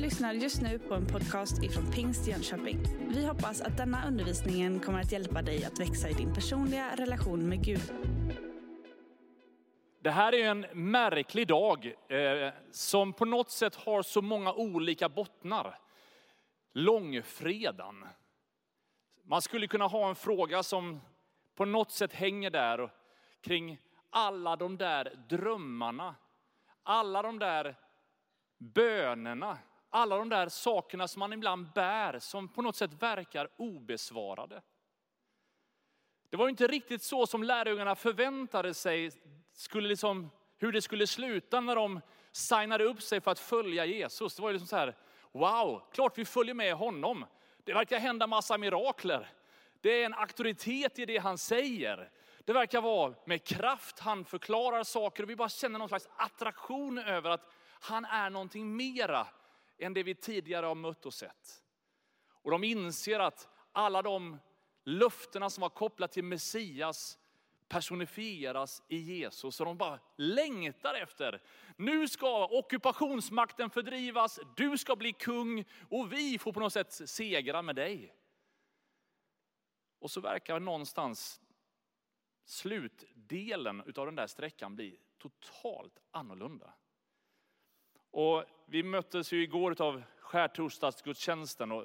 lyssnar 0.00 0.32
just 0.32 0.62
nu 0.62 0.78
på 0.78 0.94
en 0.94 1.06
podcast 1.06 1.62
ifrån 1.62 1.90
Pingst 1.92 2.28
Jönköping. 2.28 2.78
Vi 3.08 3.26
hoppas 3.26 3.60
att 3.60 3.76
denna 3.76 4.06
undervisning 4.06 4.80
kommer 4.80 5.00
att 5.00 5.12
hjälpa 5.12 5.42
dig 5.42 5.64
att 5.64 5.80
växa 5.80 6.08
i 6.08 6.12
din 6.12 6.34
personliga 6.34 6.96
relation 6.96 7.48
med 7.48 7.64
Gud. 7.64 7.92
Det 10.02 10.10
här 10.10 10.34
är 10.34 10.48
en 10.48 10.66
märklig 10.72 11.46
dag 11.46 11.86
eh, 11.86 12.52
som 12.70 13.12
på 13.12 13.24
något 13.24 13.50
sätt 13.50 13.74
har 13.74 14.02
så 14.02 14.22
många 14.22 14.52
olika 14.52 15.08
bottnar. 15.08 15.78
Långfredagen. 16.72 18.04
Man 19.24 19.42
skulle 19.42 19.66
kunna 19.66 19.86
ha 19.86 20.08
en 20.08 20.16
fråga 20.16 20.62
som 20.62 21.00
på 21.54 21.64
något 21.64 21.90
sätt 21.90 22.12
hänger 22.12 22.50
där 22.50 22.92
kring 23.40 23.78
alla 24.10 24.56
de 24.56 24.76
där 24.76 25.12
drömmarna. 25.28 26.14
Alla 26.82 27.22
de 27.22 27.38
där 27.38 27.76
bönerna. 28.58 29.58
Alla 29.90 30.16
de 30.16 30.28
där 30.28 30.48
sakerna 30.48 31.08
som 31.08 31.20
man 31.20 31.32
ibland 31.32 31.72
bär 31.72 32.18
som 32.18 32.48
på 32.48 32.62
något 32.62 32.76
sätt 32.76 33.02
verkar 33.02 33.48
obesvarade. 33.56 34.62
Det 36.30 36.36
var 36.36 36.48
inte 36.48 36.66
riktigt 36.66 37.02
så 37.02 37.26
som 37.26 37.42
lärjungarna 37.42 37.94
förväntade 37.94 38.74
sig 38.74 39.10
skulle 39.52 39.88
liksom, 39.88 40.30
hur 40.58 40.72
det 40.72 40.82
skulle 40.82 41.06
sluta 41.06 41.60
när 41.60 41.76
de 41.76 42.00
signade 42.32 42.84
upp 42.84 43.02
sig 43.02 43.20
för 43.20 43.30
att 43.30 43.38
följa 43.38 43.84
Jesus. 43.84 44.36
Det 44.36 44.42
var 44.42 44.52
liksom 44.52 44.68
så 44.68 44.76
här, 44.76 44.96
wow, 45.32 45.82
klart 45.92 46.18
vi 46.18 46.24
följer 46.24 46.54
med 46.54 46.74
honom. 46.74 47.26
Det 47.64 47.72
verkar 47.72 47.98
hända 47.98 48.26
massa 48.26 48.58
mirakler. 48.58 49.32
Det 49.80 50.02
är 50.02 50.06
en 50.06 50.14
auktoritet 50.14 50.98
i 50.98 51.06
det 51.06 51.18
han 51.18 51.38
säger. 51.38 52.10
Det 52.44 52.52
verkar 52.52 52.80
vara 52.80 53.14
med 53.24 53.44
kraft 53.44 53.98
han 53.98 54.24
förklarar 54.24 54.84
saker 54.84 55.22
och 55.22 55.30
vi 55.30 55.36
bara 55.36 55.48
känner 55.48 55.78
någon 55.78 55.88
slags 55.88 56.08
attraktion 56.16 56.98
över 56.98 57.30
att 57.30 57.52
han 57.80 58.04
är 58.04 58.30
någonting 58.30 58.76
mera 58.76 59.26
än 59.80 59.94
det 59.94 60.02
vi 60.02 60.14
tidigare 60.14 60.66
har 60.66 60.74
mött 60.74 61.06
och 61.06 61.14
sett. 61.14 61.62
Och 62.30 62.50
de 62.50 62.64
inser 62.64 63.20
att 63.20 63.48
alla 63.72 64.02
de 64.02 64.38
löftena 64.84 65.50
som 65.50 65.62
var 65.62 65.68
kopplade 65.68 66.12
till 66.12 66.24
Messias 66.24 67.18
personifieras 67.68 68.82
i 68.88 68.96
Jesus. 68.96 69.60
Och 69.60 69.66
de 69.66 69.76
bara 69.76 70.00
längtar 70.16 70.94
efter, 70.94 71.42
nu 71.76 72.08
ska 72.08 72.46
ockupationsmakten 72.46 73.70
fördrivas, 73.70 74.40
du 74.56 74.78
ska 74.78 74.96
bli 74.96 75.12
kung 75.12 75.64
och 75.88 76.12
vi 76.12 76.38
får 76.38 76.52
på 76.52 76.60
något 76.60 76.72
sätt 76.72 76.92
segra 76.92 77.62
med 77.62 77.76
dig. 77.76 78.14
Och 79.98 80.10
så 80.10 80.20
verkar 80.20 80.60
någonstans 80.60 81.40
slutdelen 82.44 83.80
av 83.80 84.06
den 84.06 84.14
där 84.14 84.26
sträckan 84.26 84.76
bli 84.76 84.98
totalt 85.18 85.98
annorlunda. 86.10 86.74
Och 88.10 88.44
vi 88.66 88.82
möttes 88.82 89.32
ju 89.32 89.42
igår 89.42 89.82
av 89.82 90.02
skärtorsdagsgudstjänsten 90.20 91.72
och 91.72 91.84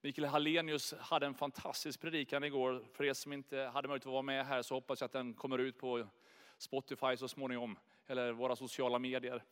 Mikael 0.00 0.28
Hallenius 0.28 0.94
hade 0.98 1.26
en 1.26 1.34
fantastisk 1.34 2.00
predikan 2.00 2.44
igår. 2.44 2.84
För 2.92 3.04
er 3.04 3.12
som 3.12 3.32
inte 3.32 3.58
hade 3.58 3.88
möjlighet 3.88 4.06
att 4.06 4.12
vara 4.12 4.22
med 4.22 4.46
här 4.46 4.62
så 4.62 4.74
hoppas 4.74 5.00
jag 5.00 5.06
att 5.06 5.12
den 5.12 5.34
kommer 5.34 5.58
ut 5.58 5.78
på 5.78 6.06
Spotify 6.58 7.16
så 7.16 7.28
småningom, 7.28 7.78
eller 8.06 8.32
våra 8.32 8.56
sociala 8.56 8.98
medier. 8.98 9.44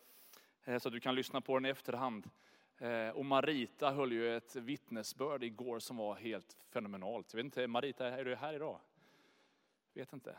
Eh, 0.65 0.79
så 0.79 0.89
att 0.89 0.93
du 0.93 1.01
kan 1.01 1.15
lyssna 1.15 1.41
på 1.41 1.59
den 1.59 1.67
i 1.67 1.69
efterhand. 1.69 2.31
Eh, 2.79 3.09
och 3.09 3.25
Marita 3.25 3.91
höll 3.91 4.13
ju 4.13 4.37
ett 4.37 4.57
vittnesbörd 4.57 5.45
igår 5.45 5.79
som 5.79 5.97
var 5.97 6.15
helt 6.15 6.57
fenomenalt. 6.69 7.33
Jag 7.33 7.37
vet 7.37 7.45
inte, 7.45 7.67
Marita, 7.67 8.07
är 8.07 8.25
du 8.25 8.35
här 8.35 8.55
idag? 8.55 8.81
Vet 9.95 10.13
inte. 10.13 10.37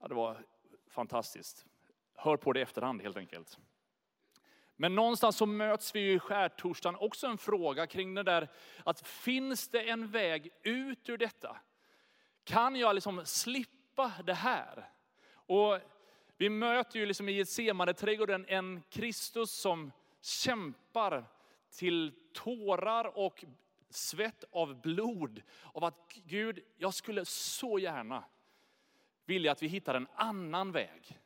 Ja, 0.00 0.08
det 0.08 0.14
var 0.14 0.44
fantastiskt. 0.86 1.66
Hör 2.14 2.36
på 2.36 2.52
det 2.52 2.60
i 2.60 2.62
efterhand 2.62 3.02
helt 3.02 3.16
enkelt. 3.16 3.58
Men 4.80 4.94
någonstans 4.94 5.36
så 5.36 5.46
möts 5.46 5.94
vi 5.94 6.12
i 6.12 6.18
skärtorsdagen 6.18 7.00
också 7.00 7.26
en 7.26 7.38
fråga 7.38 7.86
kring 7.86 8.14
det 8.14 8.22
där 8.22 8.48
att 8.84 9.08
finns 9.08 9.68
det 9.68 9.90
en 9.90 10.10
väg 10.10 10.50
ut 10.62 11.08
ur 11.08 11.18
detta? 11.18 11.56
Kan 12.44 12.76
jag 12.76 12.94
liksom 12.94 13.26
slippa 13.26 14.12
det 14.24 14.34
här? 14.34 14.90
Och 15.32 15.78
vi 16.36 16.48
möter 16.48 16.98
ju 16.98 17.06
liksom 17.06 17.28
i 17.28 17.32
Getsemane-trädgården 17.32 18.44
en 18.48 18.82
Kristus 18.90 19.50
som 19.50 19.92
kämpar 20.20 21.24
till 21.70 22.14
tårar 22.32 23.18
och 23.18 23.44
svett 23.90 24.44
av 24.50 24.80
blod. 24.80 25.42
Av 25.64 25.84
att 25.84 26.12
Gud, 26.24 26.60
jag 26.76 26.94
skulle 26.94 27.24
så 27.24 27.78
gärna 27.78 28.24
vilja 29.24 29.52
att 29.52 29.62
vi 29.62 29.66
hittar 29.66 29.94
en 29.94 30.08
annan 30.14 30.72
väg. 30.72 31.18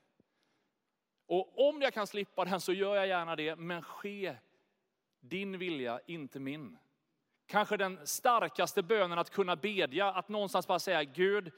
Och 1.26 1.68
om 1.68 1.82
jag 1.82 1.94
kan 1.94 2.06
slippa 2.06 2.44
den 2.44 2.60
så 2.60 2.72
gör 2.72 2.96
jag 2.96 3.06
gärna 3.06 3.36
det, 3.36 3.56
men 3.56 3.82
ske 3.82 4.36
din 5.20 5.58
vilja, 5.58 6.00
inte 6.06 6.40
min. 6.40 6.78
Kanske 7.46 7.76
den 7.76 8.06
starkaste 8.06 8.82
bönen 8.82 9.18
att 9.18 9.30
kunna 9.30 9.56
bedja, 9.56 10.12
att 10.12 10.28
någonstans 10.28 10.66
bara 10.66 10.78
säga 10.78 11.04
Gud, 11.04 11.52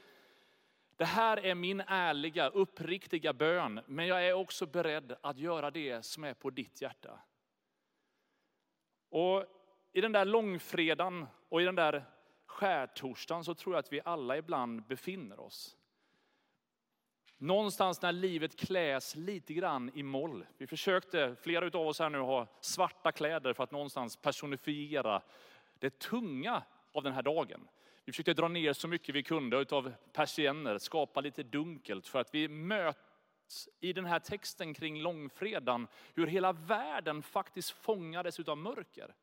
det 0.96 1.04
här 1.04 1.36
är 1.46 1.54
min 1.54 1.80
ärliga, 1.80 2.48
uppriktiga 2.48 3.32
bön, 3.32 3.80
men 3.86 4.06
jag 4.06 4.28
är 4.28 4.32
också 4.32 4.66
beredd 4.66 5.16
att 5.20 5.38
göra 5.38 5.70
det 5.70 6.04
som 6.04 6.24
är 6.24 6.34
på 6.34 6.50
ditt 6.50 6.82
hjärta. 6.82 7.20
Och 9.08 9.44
i 9.92 10.00
den 10.00 10.12
där 10.12 10.24
långfredagen 10.24 11.26
och 11.48 11.62
i 11.62 11.64
den 11.64 11.74
där 11.74 12.04
skärtorsdagen 12.46 13.44
så 13.44 13.54
tror 13.54 13.74
jag 13.74 13.78
att 13.78 13.92
vi 13.92 14.00
alla 14.04 14.36
ibland 14.36 14.86
befinner 14.86 15.40
oss. 15.40 15.76
Någonstans 17.38 18.02
när 18.02 18.12
livet 18.12 18.56
kläs 18.56 19.16
lite 19.16 19.54
grann 19.54 19.90
i 19.94 20.02
moll. 20.02 20.46
Vi 20.58 20.66
försökte, 20.66 21.36
flera 21.42 21.78
av 21.78 21.86
oss 21.86 21.98
här 21.98 22.10
nu, 22.10 22.18
ha 22.18 22.46
svarta 22.60 23.12
kläder 23.12 23.52
för 23.52 23.64
att 23.64 23.70
någonstans 23.70 24.16
personifiera 24.16 25.22
det 25.78 25.98
tunga 25.98 26.62
av 26.92 27.02
den 27.02 27.12
här 27.12 27.22
dagen. 27.22 27.68
Vi 28.04 28.12
försökte 28.12 28.34
dra 28.34 28.48
ner 28.48 28.72
så 28.72 28.88
mycket 28.88 29.14
vi 29.14 29.22
kunde 29.22 29.56
utav 29.56 29.92
persienner, 30.12 30.78
skapa 30.78 31.20
lite 31.20 31.42
dunkelt 31.42 32.06
för 32.06 32.18
att 32.18 32.34
vi 32.34 32.48
möts 32.48 33.68
i 33.80 33.92
den 33.92 34.04
här 34.04 34.18
texten 34.18 34.74
kring 34.74 35.02
långfredagen, 35.02 35.88
hur 36.14 36.26
hela 36.26 36.52
världen 36.52 37.22
faktiskt 37.22 37.70
fångades 37.70 38.40
utav 38.40 38.58
mörker. 38.58 39.14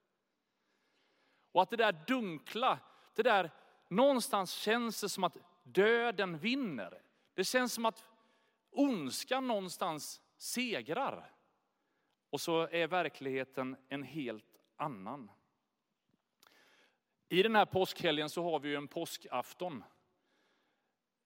Och 1.51 1.61
att 1.61 1.69
det 1.69 1.77
där 1.77 2.03
dunkla, 2.07 2.79
det 3.15 3.23
där, 3.23 3.51
någonstans 3.87 4.53
känns 4.53 5.01
det 5.01 5.09
som 5.09 5.23
att 5.23 5.37
döden 5.63 6.37
vinner. 6.37 7.01
Det 7.33 7.43
känns 7.43 7.73
som 7.73 7.85
att 7.85 8.03
ondskan 8.71 9.47
någonstans 9.47 10.21
segrar. 10.37 11.31
Och 12.29 12.41
så 12.41 12.67
är 12.67 12.87
verkligheten 12.87 13.75
en 13.89 14.03
helt 14.03 14.59
annan. 14.75 15.31
I 17.29 17.43
den 17.43 17.55
här 17.55 17.65
påskhelgen 17.65 18.29
så 18.29 18.43
har 18.43 18.59
vi 18.59 18.69
ju 18.69 18.75
en 18.75 18.87
påskafton. 18.87 19.83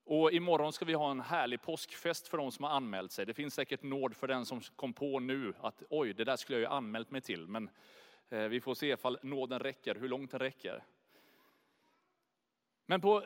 Och 0.03 0.31
imorgon 0.31 0.73
ska 0.73 0.85
vi 0.85 0.94
ha 0.94 1.12
en 1.12 1.22
härlig 1.22 1.62
påskfest 1.62 2.28
för 2.28 2.38
de 2.38 2.51
som 2.51 2.63
har 2.63 2.72
anmält 2.72 3.12
sig. 3.12 3.25
Det 3.25 3.34
finns 3.34 3.53
säkert 3.53 3.84
nåd 3.84 4.16
för 4.16 4.28
den 4.28 4.46
som 4.46 4.62
kom 4.62 4.94
på 4.94 5.19
nu 5.19 5.53
att 5.59 5.84
oj, 5.90 6.13
det 6.13 6.23
där 6.23 6.35
skulle 6.35 6.59
jag 6.59 6.72
ju 6.72 6.75
anmält 6.75 7.12
mig 7.12 7.22
till. 7.22 7.47
Men 7.47 7.69
eh, 8.29 8.44
vi 8.44 8.62
får 8.62 8.75
se 8.75 8.91
ifall 8.91 9.19
nåden 9.22 9.59
räcker, 9.59 9.96
hur 9.96 10.09
långt 10.09 10.31
den 10.31 10.40
räcker. 10.40 10.84
Men 12.85 13.01
på 13.01 13.25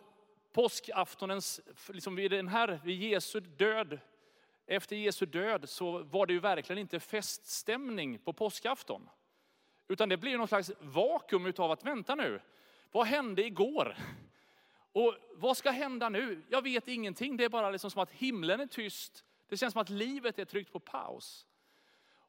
påskaftonens, 0.51 1.61
liksom 1.87 2.15
vid 2.15 2.31
den 2.31 2.47
här, 2.47 2.79
vid 2.83 3.01
Jesu 3.01 3.39
död, 3.39 3.99
efter 4.65 4.95
Jesu 4.95 5.25
död 5.25 5.69
så 5.69 6.03
var 6.03 6.25
det 6.25 6.33
ju 6.33 6.39
verkligen 6.39 6.79
inte 6.79 6.99
feststämning 6.99 8.19
på 8.19 8.33
påskafton. 8.33 9.09
Utan 9.87 10.09
det 10.09 10.17
blir 10.17 10.37
någon 10.37 10.47
slags 10.47 10.71
vakuum 10.79 11.45
utav 11.45 11.71
att 11.71 11.85
vänta 11.85 12.15
nu, 12.15 12.41
vad 12.91 13.07
hände 13.07 13.45
igår? 13.45 13.95
Och 14.93 15.15
vad 15.33 15.57
ska 15.57 15.71
hända 15.71 16.09
nu? 16.09 16.41
Jag 16.49 16.61
vet 16.61 16.87
ingenting. 16.87 17.37
Det 17.37 17.43
är 17.43 17.49
bara 17.49 17.69
liksom 17.69 17.91
som 17.91 18.01
att 18.01 18.11
himlen 18.11 18.59
är 18.59 18.65
tyst. 18.65 19.23
Det 19.47 19.57
känns 19.57 19.73
som 19.73 19.81
att 19.81 19.89
livet 19.89 20.39
är 20.39 20.45
tryckt 20.45 20.71
på 20.71 20.79
paus. 20.79 21.47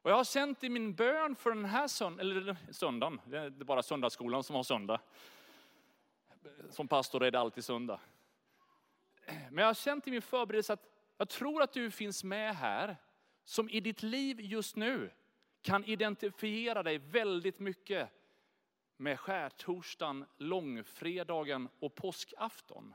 Och 0.03 0.11
jag 0.11 0.17
har 0.17 0.25
känt 0.25 0.65
i 0.65 0.69
min 0.69 0.95
bön 0.95 1.37
för 1.37 1.51
den 1.51 1.65
här 1.65 1.89
söndagen, 1.89 2.21
eller 2.21 2.57
söndagen, 2.71 3.21
det 3.25 3.37
är 3.39 3.51
bara 3.51 3.83
söndagsskolan 3.83 4.45
som 4.45 4.57
har 4.57 4.63
söndag. 4.63 5.01
Som 6.71 6.89
pastor 6.89 7.23
är 7.23 7.31
det 7.31 7.41
alltid 7.41 7.65
söndag. 7.65 8.01
Men 9.27 9.59
jag 9.59 9.67
har 9.67 9.75
känt 9.75 10.09
i 10.09 10.11
min 10.11 10.23
förberedelse 10.23 10.73
att 10.73 10.89
jag 11.17 11.29
tror 11.29 11.63
att 11.63 11.73
du 11.73 11.91
finns 11.91 12.25
med 12.25 12.57
här, 12.57 12.97
som 13.45 13.71
i 13.71 13.81
ditt 13.81 14.03
liv 14.03 14.41
just 14.41 14.77
nu 14.77 15.11
kan 15.63 15.85
identifiera 15.85 16.83
dig 16.83 16.99
väldigt 16.99 17.59
mycket 17.59 18.11
med 18.97 19.21
skärtorsdagen, 19.21 20.25
långfredagen 20.37 21.69
och 21.79 21.95
påskafton. 21.95 22.95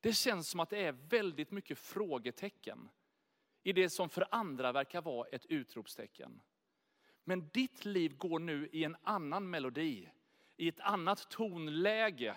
Det 0.00 0.12
känns 0.12 0.48
som 0.48 0.60
att 0.60 0.70
det 0.70 0.84
är 0.84 0.92
väldigt 0.92 1.50
mycket 1.50 1.78
frågetecken 1.78 2.88
i 3.62 3.72
det 3.72 3.90
som 3.90 4.08
för 4.08 4.26
andra 4.30 4.72
verkar 4.72 5.02
vara 5.02 5.28
ett 5.28 5.46
utropstecken. 5.46 6.40
Men 7.24 7.48
ditt 7.48 7.84
liv 7.84 8.16
går 8.16 8.38
nu 8.38 8.68
i 8.72 8.84
en 8.84 8.96
annan 9.02 9.50
melodi, 9.50 10.10
i 10.56 10.68
ett 10.68 10.80
annat 10.80 11.30
tonläge 11.30 12.36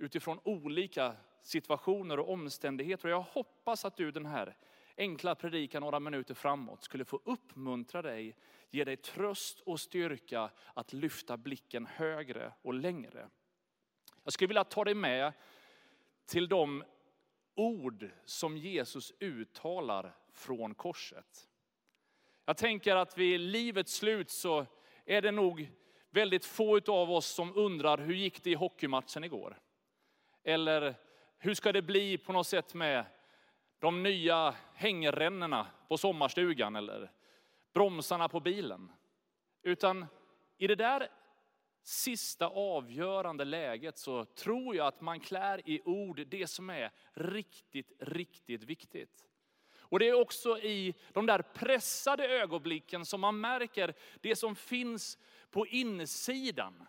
utifrån 0.00 0.40
olika 0.44 1.16
situationer 1.42 2.18
och 2.18 2.32
omständigheter. 2.32 3.08
Och 3.08 3.12
jag 3.12 3.20
hoppas 3.20 3.84
att 3.84 3.96
du 3.96 4.10
den 4.10 4.26
här 4.26 4.56
enkla 4.96 5.34
predikan 5.34 5.82
några 5.82 6.00
minuter 6.00 6.34
framåt 6.34 6.82
skulle 6.82 7.04
få 7.04 7.20
uppmuntra 7.24 8.02
dig, 8.02 8.36
ge 8.70 8.84
dig 8.84 8.96
tröst 8.96 9.60
och 9.60 9.80
styrka 9.80 10.50
att 10.74 10.92
lyfta 10.92 11.36
blicken 11.36 11.86
högre 11.86 12.52
och 12.62 12.74
längre. 12.74 13.28
Jag 14.24 14.32
skulle 14.32 14.48
vilja 14.48 14.64
ta 14.64 14.84
dig 14.84 14.94
med 14.94 15.32
till 16.26 16.48
de 16.48 16.84
ord 17.54 18.10
som 18.24 18.56
Jesus 18.56 19.12
uttalar 19.20 20.16
från 20.32 20.74
korset. 20.74 21.48
Jag 22.44 22.56
tänker 22.56 22.96
att 22.96 23.18
vid 23.18 23.40
livets 23.40 23.94
slut 23.94 24.30
så 24.30 24.66
är 25.04 25.22
det 25.22 25.30
nog 25.30 25.70
väldigt 26.10 26.44
få 26.44 26.80
av 26.86 27.10
oss 27.10 27.26
som 27.26 27.56
undrar 27.56 27.98
hur 27.98 28.14
gick 28.14 28.42
det 28.42 28.50
i 28.50 28.54
hockeymatchen 28.54 29.24
igår? 29.24 29.58
Eller 30.44 30.94
hur 31.38 31.54
ska 31.54 31.72
det 31.72 31.82
bli 31.82 32.18
på 32.18 32.32
något 32.32 32.46
sätt 32.46 32.74
med 32.74 33.04
de 33.78 34.02
nya 34.02 34.54
hängrännorna 34.74 35.66
på 35.88 35.98
sommarstugan 35.98 36.76
eller 36.76 37.10
bromsarna 37.74 38.28
på 38.28 38.40
bilen? 38.40 38.92
Utan 39.62 40.06
i 40.58 40.66
det 40.66 40.74
där 40.74 41.08
sista 41.82 42.46
avgörande 42.46 43.44
läget 43.44 43.98
så 43.98 44.24
tror 44.24 44.76
jag 44.76 44.86
att 44.86 45.00
man 45.00 45.20
klär 45.20 45.68
i 45.68 45.80
ord 45.84 46.26
det 46.26 46.46
som 46.46 46.70
är 46.70 46.92
riktigt, 47.12 47.92
riktigt 47.98 48.62
viktigt. 48.62 49.26
Och 49.90 49.98
det 49.98 50.08
är 50.08 50.20
också 50.20 50.58
i 50.58 50.94
de 51.12 51.26
där 51.26 51.42
pressade 51.42 52.28
ögonblicken 52.28 53.06
som 53.06 53.20
man 53.20 53.40
märker 53.40 53.94
det 54.20 54.36
som 54.36 54.56
finns 54.56 55.18
på 55.50 55.66
insidan. 55.66 56.86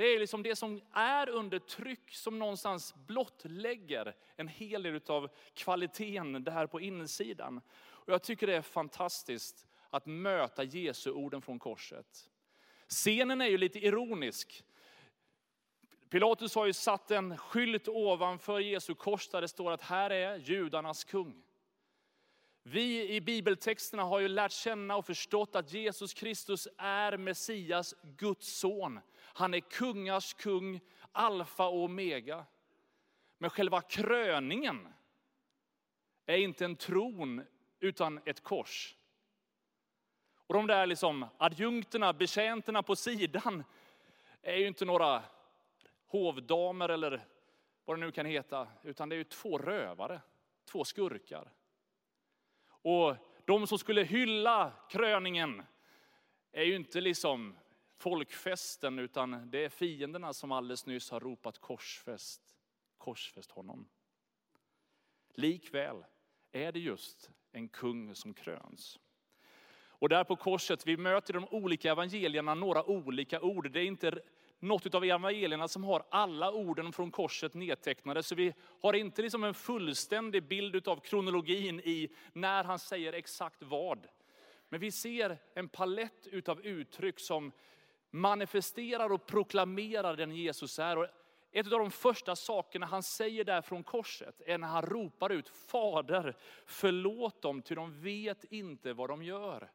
Det 0.00 0.06
är 0.06 0.18
liksom 0.18 0.42
det 0.42 0.56
som 0.56 0.80
är 0.92 1.28
under 1.28 1.58
tryck 1.58 2.14
som 2.14 2.38
någonstans 2.38 2.94
blottlägger 2.94 4.16
en 4.36 4.48
hel 4.48 4.82
del 4.82 5.00
av 5.06 5.28
kvaliteten 5.54 6.44
där 6.44 6.66
på 6.66 6.80
insidan. 6.80 7.60
Och 7.80 8.12
jag 8.12 8.22
tycker 8.22 8.46
det 8.46 8.56
är 8.56 8.62
fantastiskt 8.62 9.66
att 9.90 10.06
möta 10.06 10.64
Jesu 10.64 11.10
orden 11.10 11.42
från 11.42 11.58
korset. 11.58 12.30
Scenen 12.88 13.40
är 13.40 13.46
ju 13.46 13.58
lite 13.58 13.78
ironisk. 13.78 14.64
Pilatus 16.10 16.54
har 16.54 16.66
ju 16.66 16.72
satt 16.72 17.10
en 17.10 17.38
skylt 17.38 17.88
ovanför 17.88 18.58
Jesu 18.58 18.94
kors 18.94 19.28
där 19.28 19.40
det 19.40 19.48
står 19.48 19.72
att 19.72 19.82
här 19.82 20.10
är 20.10 20.36
judarnas 20.36 21.04
kung. 21.04 21.42
Vi 22.62 23.14
i 23.14 23.20
bibeltexterna 23.20 24.02
har 24.02 24.20
ju 24.20 24.28
lärt 24.28 24.52
känna 24.52 24.96
och 24.96 25.06
förstått 25.06 25.56
att 25.56 25.72
Jesus 25.72 26.14
Kristus 26.14 26.68
är 26.78 27.16
Messias, 27.16 27.94
Guds 28.02 28.58
son. 28.58 29.00
Han 29.32 29.54
är 29.54 29.60
kungars 29.60 30.34
kung, 30.34 30.80
alfa 31.12 31.66
och 31.66 31.84
omega. 31.84 32.44
Men 33.38 33.50
själva 33.50 33.80
kröningen 33.80 34.88
är 36.26 36.36
inte 36.36 36.64
en 36.64 36.76
tron 36.76 37.44
utan 37.80 38.20
ett 38.24 38.42
kors. 38.42 38.96
Och 40.46 40.54
de 40.54 40.66
där 40.66 40.86
liksom 40.86 41.26
adjunkterna, 41.38 42.12
betjänterna 42.12 42.82
på 42.82 42.96
sidan 42.96 43.64
är 44.42 44.56
ju 44.56 44.66
inte 44.66 44.84
några 44.84 45.22
hovdamer 46.06 46.88
eller 46.88 47.26
vad 47.84 47.96
det 47.96 48.00
nu 48.00 48.12
kan 48.12 48.26
heta, 48.26 48.68
utan 48.82 49.08
det 49.08 49.14
är 49.14 49.18
ju 49.18 49.24
två 49.24 49.58
rövare, 49.58 50.20
två 50.64 50.84
skurkar. 50.84 51.52
Och 52.68 53.16
de 53.44 53.66
som 53.66 53.78
skulle 53.78 54.02
hylla 54.02 54.72
kröningen 54.88 55.62
är 56.52 56.62
ju 56.62 56.76
inte 56.76 57.00
liksom 57.00 57.56
folkfesten, 58.00 58.98
utan 58.98 59.50
det 59.50 59.64
är 59.64 59.68
fienderna 59.68 60.32
som 60.32 60.52
alldeles 60.52 60.86
nyss 60.86 61.10
har 61.10 61.20
ropat 61.20 61.58
korsfäst, 61.58 62.56
korsfäst 62.98 63.50
honom. 63.50 63.88
Likväl 65.34 66.04
är 66.52 66.72
det 66.72 66.80
just 66.80 67.30
en 67.52 67.68
kung 67.68 68.14
som 68.14 68.34
kröns. 68.34 68.98
Och 70.00 70.08
där 70.08 70.24
på 70.24 70.36
korset, 70.36 70.86
vi 70.86 70.96
möter 70.96 71.34
de 71.34 71.48
olika 71.50 71.90
evangelierna 71.90 72.54
några 72.54 72.84
olika 72.84 73.40
ord. 73.40 73.70
Det 73.70 73.80
är 73.80 73.84
inte 73.84 74.20
något 74.58 74.94
av 74.94 75.04
evangelierna 75.04 75.68
som 75.68 75.84
har 75.84 76.04
alla 76.10 76.52
orden 76.52 76.92
från 76.92 77.10
korset 77.10 77.54
nedtecknade. 77.54 78.22
Så 78.22 78.34
vi 78.34 78.54
har 78.80 78.94
inte 78.94 79.22
liksom 79.22 79.44
en 79.44 79.54
fullständig 79.54 80.42
bild 80.42 80.88
av 80.88 81.00
kronologin 81.00 81.80
i 81.80 82.08
när 82.32 82.64
han 82.64 82.78
säger 82.78 83.12
exakt 83.12 83.62
vad. 83.62 84.06
Men 84.68 84.80
vi 84.80 84.92
ser 84.92 85.38
en 85.54 85.68
palett 85.68 86.26
utav 86.26 86.66
uttryck 86.66 87.20
som 87.20 87.52
manifesterar 88.10 89.12
och 89.12 89.26
proklamerar 89.26 90.16
den 90.16 90.36
Jesus 90.36 90.78
är. 90.78 90.98
Och 90.98 91.06
ett 91.52 91.72
av 91.72 91.78
de 91.78 91.90
första 91.90 92.36
sakerna 92.36 92.86
han 92.86 93.02
säger 93.02 93.44
där 93.44 93.62
från 93.62 93.84
korset 93.84 94.42
är 94.46 94.58
när 94.58 94.68
han 94.68 94.82
ropar 94.82 95.30
ut, 95.30 95.48
Fader 95.48 96.36
förlåt 96.66 97.42
dem, 97.42 97.62
ty 97.62 97.74
de 97.74 98.02
vet 98.02 98.44
inte 98.44 98.92
vad 98.92 99.08
de 99.10 99.22
gör. 99.22 99.70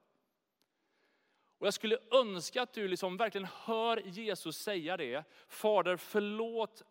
Och 1.58 1.68
jag 1.68 1.74
skulle 1.74 1.98
önska 2.12 2.62
att 2.62 2.74
du 2.74 2.88
liksom 2.88 3.18
verkligen 3.18 3.48
hör 3.54 3.98
Jesus 3.98 4.58
säga 4.58 4.98
det. 4.98 5.24
Fader 5.48 5.98
förlåt 5.98 6.84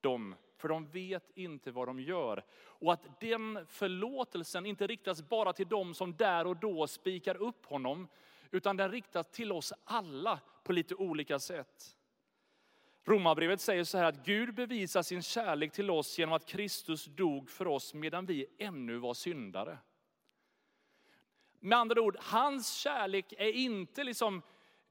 dem, 0.00 0.34
för 0.56 0.68
de 0.68 0.86
vet 0.86 1.30
inte 1.34 1.70
vad 1.70 1.88
de 1.88 2.00
gör. 2.00 2.44
Och 2.54 2.92
att 2.92 3.20
den 3.20 3.66
förlåtelsen 3.66 4.66
inte 4.66 4.86
riktas 4.86 5.22
bara 5.22 5.52
till 5.52 5.68
dem 5.68 5.94
som 5.94 6.16
där 6.16 6.46
och 6.46 6.56
då 6.56 6.86
spikar 6.86 7.36
upp 7.36 7.66
honom, 7.66 8.08
utan 8.52 8.76
den 8.76 8.90
riktas 8.90 9.30
till 9.30 9.52
oss 9.52 9.72
alla 9.84 10.40
på 10.62 10.72
lite 10.72 10.94
olika 10.94 11.38
sätt. 11.38 11.96
Romarbrevet 13.04 13.60
säger 13.60 13.84
så 13.84 13.98
här 13.98 14.04
att 14.04 14.24
Gud 14.24 14.54
bevisar 14.54 15.02
sin 15.02 15.22
kärlek 15.22 15.72
till 15.72 15.90
oss 15.90 16.18
genom 16.18 16.32
att 16.32 16.46
Kristus 16.46 17.04
dog 17.04 17.50
för 17.50 17.66
oss 17.66 17.94
medan 17.94 18.26
vi 18.26 18.46
ännu 18.58 18.96
var 18.96 19.14
syndare. 19.14 19.78
Med 21.60 21.78
andra 21.78 22.00
ord, 22.00 22.16
hans 22.20 22.72
kärlek 22.74 23.32
är 23.38 23.52
inte 23.52 24.04
liksom 24.04 24.42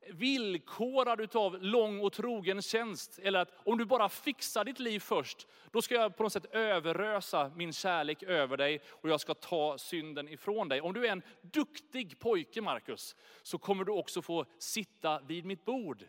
villkorad 0.09 1.36
av 1.36 1.62
lång 1.62 2.00
och 2.00 2.13
trogen 2.13 2.62
tjänst. 2.62 3.19
Eller 3.19 3.39
att 3.39 3.53
om 3.56 3.77
du 3.77 3.86
bara 3.86 4.09
fixar 4.09 4.65
ditt 4.65 4.80
liv 4.80 5.00
först, 5.00 5.48
då 5.71 5.81
ska 5.81 5.95
jag 5.95 6.18
på 6.18 6.24
något 6.24 6.33
sätt 6.33 6.56
överrösa 6.56 7.51
min 7.56 7.74
kärlek 7.74 8.24
över 8.24 8.57
dig 8.57 8.81
och 8.88 9.09
jag 9.09 9.19
ska 9.19 9.33
ta 9.33 9.77
synden 9.77 10.27
ifrån 10.30 10.69
dig. 10.69 10.81
Om 10.81 10.94
du 10.94 11.07
är 11.07 11.12
en 11.12 11.24
duktig 11.42 12.19
pojke, 12.19 12.62
Markus, 12.62 13.15
så 13.42 13.57
kommer 13.57 13.83
du 13.83 13.92
också 13.92 14.21
få 14.21 14.45
sitta 14.57 15.19
vid 15.19 15.45
mitt 15.45 15.65
bord. 15.65 16.06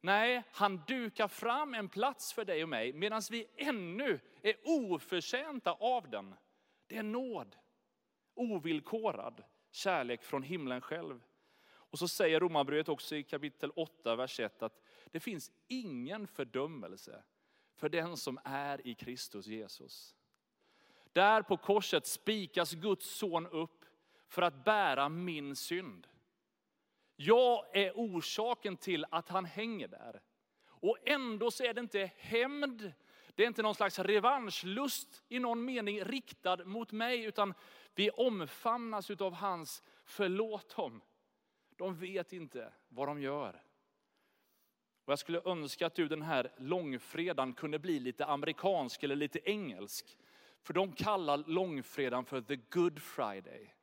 Nej, 0.00 0.42
han 0.52 0.82
dukar 0.86 1.28
fram 1.28 1.74
en 1.74 1.88
plats 1.88 2.32
för 2.32 2.44
dig 2.44 2.62
och 2.62 2.68
mig 2.68 2.92
medan 2.92 3.22
vi 3.30 3.46
ännu 3.56 4.20
är 4.42 4.54
oförtjänta 4.64 5.72
av 5.72 6.10
den. 6.10 6.34
Det 6.86 6.96
är 6.96 7.02
nåd, 7.02 7.56
ovillkorad 8.34 9.42
kärlek 9.70 10.22
från 10.22 10.42
himlen 10.42 10.80
själv. 10.80 11.20
Och 11.92 11.98
så 11.98 12.08
säger 12.08 12.40
Romarbrevet 12.40 12.88
också 12.88 13.16
i 13.16 13.22
kapitel 13.22 13.70
8, 13.76 14.16
vers 14.16 14.40
1 14.40 14.62
att 14.62 14.82
det 15.10 15.20
finns 15.20 15.50
ingen 15.68 16.26
fördömelse 16.26 17.22
för 17.74 17.88
den 17.88 18.16
som 18.16 18.38
är 18.44 18.86
i 18.86 18.94
Kristus 18.94 19.46
Jesus. 19.46 20.14
Där 21.12 21.42
på 21.42 21.56
korset 21.56 22.06
spikas 22.06 22.72
Guds 22.72 23.06
son 23.06 23.46
upp 23.46 23.84
för 24.28 24.42
att 24.42 24.64
bära 24.64 25.08
min 25.08 25.56
synd. 25.56 26.06
Jag 27.16 27.76
är 27.76 27.92
orsaken 27.94 28.76
till 28.76 29.06
att 29.10 29.28
han 29.28 29.44
hänger 29.44 29.88
där. 29.88 30.22
Och 30.66 30.98
ändå 31.04 31.50
så 31.50 31.64
är 31.64 31.74
det 31.74 31.80
inte 31.80 32.10
hämnd, 32.16 32.92
det 33.34 33.42
är 33.42 33.46
inte 33.46 33.62
någon 33.62 33.74
slags 33.74 33.98
revanschlust 33.98 35.22
i 35.28 35.38
någon 35.38 35.64
mening 35.64 36.04
riktad 36.04 36.64
mot 36.64 36.92
mig, 36.92 37.24
utan 37.24 37.54
vi 37.94 38.10
omfamnas 38.10 39.10
av 39.10 39.34
hans 39.34 39.82
förlåt 40.04 40.76
dem. 40.76 41.02
De 41.82 41.94
vet 41.94 42.32
inte 42.32 42.72
vad 42.88 43.08
de 43.08 43.20
gör. 43.20 43.62
Och 45.04 45.12
jag 45.12 45.18
skulle 45.18 45.42
önska 45.44 45.86
att 45.86 45.94
du 45.94 46.08
den 46.08 46.22
här 46.22 46.52
långfredagen 46.56 47.52
kunde 47.52 47.78
bli 47.78 48.00
lite 48.00 48.26
amerikansk 48.26 49.02
eller 49.02 49.16
lite 49.16 49.50
engelsk. 49.50 50.18
För 50.60 50.74
de 50.74 50.92
kallar 50.92 51.36
långfredagen 51.46 52.24
för 52.24 52.40
the 52.40 52.56
good 52.56 53.02
friday. 53.02 53.74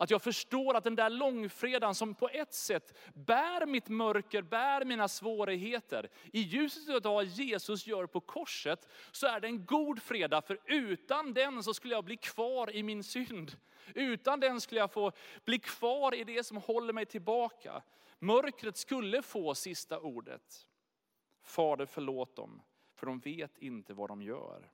Att 0.00 0.10
jag 0.10 0.22
förstår 0.22 0.76
att 0.76 0.84
den 0.84 0.94
där 0.94 1.10
långfredagen 1.10 1.94
som 1.94 2.14
på 2.14 2.28
ett 2.28 2.54
sätt 2.54 2.98
bär 3.14 3.66
mitt 3.66 3.88
mörker, 3.88 4.42
bär 4.42 4.84
mina 4.84 5.08
svårigheter. 5.08 6.08
I 6.32 6.40
ljuset 6.40 7.06
av 7.06 7.14
vad 7.14 7.24
Jesus 7.24 7.86
gör 7.86 8.06
på 8.06 8.20
korset 8.20 8.88
så 9.12 9.26
är 9.26 9.40
det 9.40 9.46
en 9.46 9.66
god 9.66 10.02
fredag. 10.02 10.42
För 10.42 10.58
utan 10.64 11.34
den 11.34 11.62
så 11.62 11.74
skulle 11.74 11.94
jag 11.94 12.04
bli 12.04 12.16
kvar 12.16 12.70
i 12.70 12.82
min 12.82 13.04
synd. 13.04 13.56
Utan 13.94 14.40
den 14.40 14.60
skulle 14.60 14.80
jag 14.80 14.92
få 14.92 15.12
bli 15.44 15.58
kvar 15.58 16.14
i 16.14 16.24
det 16.24 16.44
som 16.44 16.56
håller 16.56 16.92
mig 16.92 17.06
tillbaka. 17.06 17.82
Mörkret 18.18 18.76
skulle 18.76 19.22
få 19.22 19.54
sista 19.54 20.00
ordet. 20.00 20.66
Fader 21.42 21.86
förlåt 21.86 22.36
dem, 22.36 22.62
för 22.94 23.06
de 23.06 23.18
vet 23.18 23.58
inte 23.58 23.94
vad 23.94 24.08
de 24.08 24.22
gör. 24.22 24.70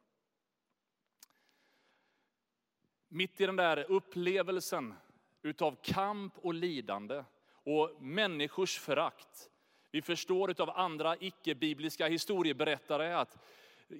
Mitt 3.08 3.40
i 3.40 3.46
den 3.46 3.56
där 3.56 3.90
upplevelsen 3.90 4.94
utav 5.44 5.76
kamp 5.82 6.38
och 6.38 6.54
lidande 6.54 7.24
och 7.64 7.96
människors 8.00 8.78
förakt. 8.78 9.50
Vi 9.90 10.02
förstår 10.02 10.60
av 10.62 10.70
andra 10.70 11.16
icke-bibliska 11.16 12.08
historieberättare 12.08 13.14
att 13.14 13.38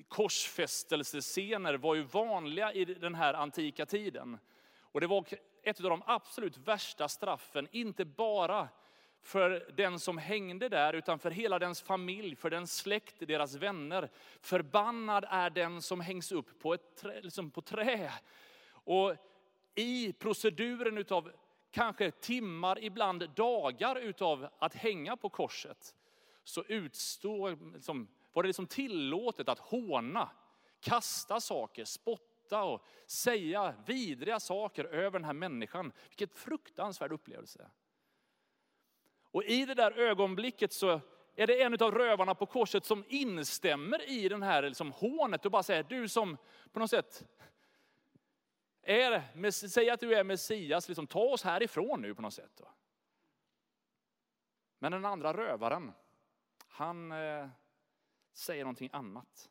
korsfästelsescener 0.09 1.75
var 1.75 1.95
ju 1.95 2.03
vanliga 2.03 2.73
i 2.73 2.85
den 2.85 3.15
här 3.15 3.35
antika 3.35 3.87
tiden. 3.87 4.39
Och 4.79 5.01
det 5.01 5.07
var 5.07 5.25
ett 5.63 5.81
av 5.81 5.91
de 5.91 6.03
absolut 6.07 6.57
värsta 6.57 7.09
straffen, 7.09 7.69
inte 7.71 8.05
bara 8.05 8.69
för 9.23 9.73
den 9.77 9.99
som 10.01 10.19
hängde 10.19 10.69
där, 10.69 10.93
utan 10.93 11.19
för 11.19 11.31
hela 11.31 11.59
dens 11.59 11.83
familj, 11.83 12.37
för 12.37 12.51
den 12.51 12.67
släkt, 12.67 13.15
deras 13.19 13.55
vänner. 13.55 14.11
Förbannad 14.41 15.25
är 15.29 15.51
den 15.51 15.83
som 15.83 16.01
hängs 16.01 16.33
upp 16.33 16.59
på, 16.59 16.75
ett 16.75 16.97
trä, 16.97 17.21
liksom 17.21 17.51
på 17.51 17.63
trä. 17.63 18.13
Och 18.73 19.17
i 19.75 20.13
proceduren 20.13 20.99
utav 20.99 21.31
kanske 21.71 22.11
timmar, 22.11 22.85
ibland 22.85 23.31
dagar 23.31 23.97
utav 23.97 24.49
att 24.59 24.75
hänga 24.75 25.17
på 25.17 25.29
korset, 25.29 25.95
så 26.45 26.65
utstå, 26.69 27.57
liksom, 27.75 28.09
var 28.33 28.43
det 28.43 28.47
liksom 28.47 28.67
tillåtet 28.67 29.49
att 29.49 29.59
håna, 29.59 30.31
kasta 30.81 31.41
saker, 31.41 31.85
spotta 31.85 32.65
och 32.65 32.85
säga 33.07 33.75
vidriga 33.87 34.41
saker 34.41 34.85
över 34.85 35.19
den 35.19 35.25
här 35.25 35.33
människan. 35.33 35.93
Vilket 36.09 36.39
fruktansvärd 36.39 37.13
upplevelse. 37.13 37.71
Och 39.23 39.45
i 39.45 39.65
det 39.65 39.75
där 39.75 39.93
ögonblicket 39.93 40.73
så 40.73 41.01
är 41.37 41.47
det 41.47 41.63
en 41.63 41.83
av 41.83 41.91
rövarna 41.95 42.35
på 42.35 42.47
korset 42.47 42.85
som 42.85 43.05
instämmer 43.09 44.11
i 44.11 44.29
den 44.29 44.43
här 44.43 44.63
liksom 44.63 44.93
hånet 44.93 45.45
och 45.45 45.51
bara 45.51 45.63
säger, 45.63 45.83
du 45.83 46.09
som 46.09 46.37
på 46.73 46.81
något 46.81 46.91
sätt 46.91 47.25
är, 48.85 49.51
säg 49.51 49.91
att 49.91 50.01
du 50.01 50.15
är 50.15 50.25
Messias, 50.25 50.89
liksom, 50.89 51.07
ta 51.07 51.21
oss 51.21 51.43
härifrån 51.43 52.03
nu 52.03 52.15
på 52.15 52.23
något 52.23 52.35
sätt. 52.35 52.53
Då. 52.55 52.71
Men 54.79 54.93
den 54.93 55.05
andra 55.05 55.35
rövaren, 55.35 55.93
han 56.69 57.13
eh, 57.13 57.49
säger 58.33 58.65
någonting 58.65 58.91
annat. 58.93 59.51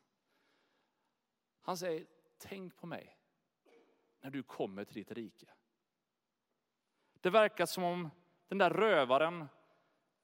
Han 1.60 1.76
säger, 1.76 2.06
tänk 2.38 2.76
på 2.76 2.86
mig 2.86 3.18
när 4.20 4.30
du 4.30 4.42
kommer 4.42 4.84
till 4.84 4.94
ditt 4.94 5.12
rike. 5.12 5.46
Det 7.20 7.30
verkar 7.30 7.66
som 7.66 7.84
om 7.84 8.10
den 8.48 8.58
där 8.58 8.70
rövaren 8.70 9.48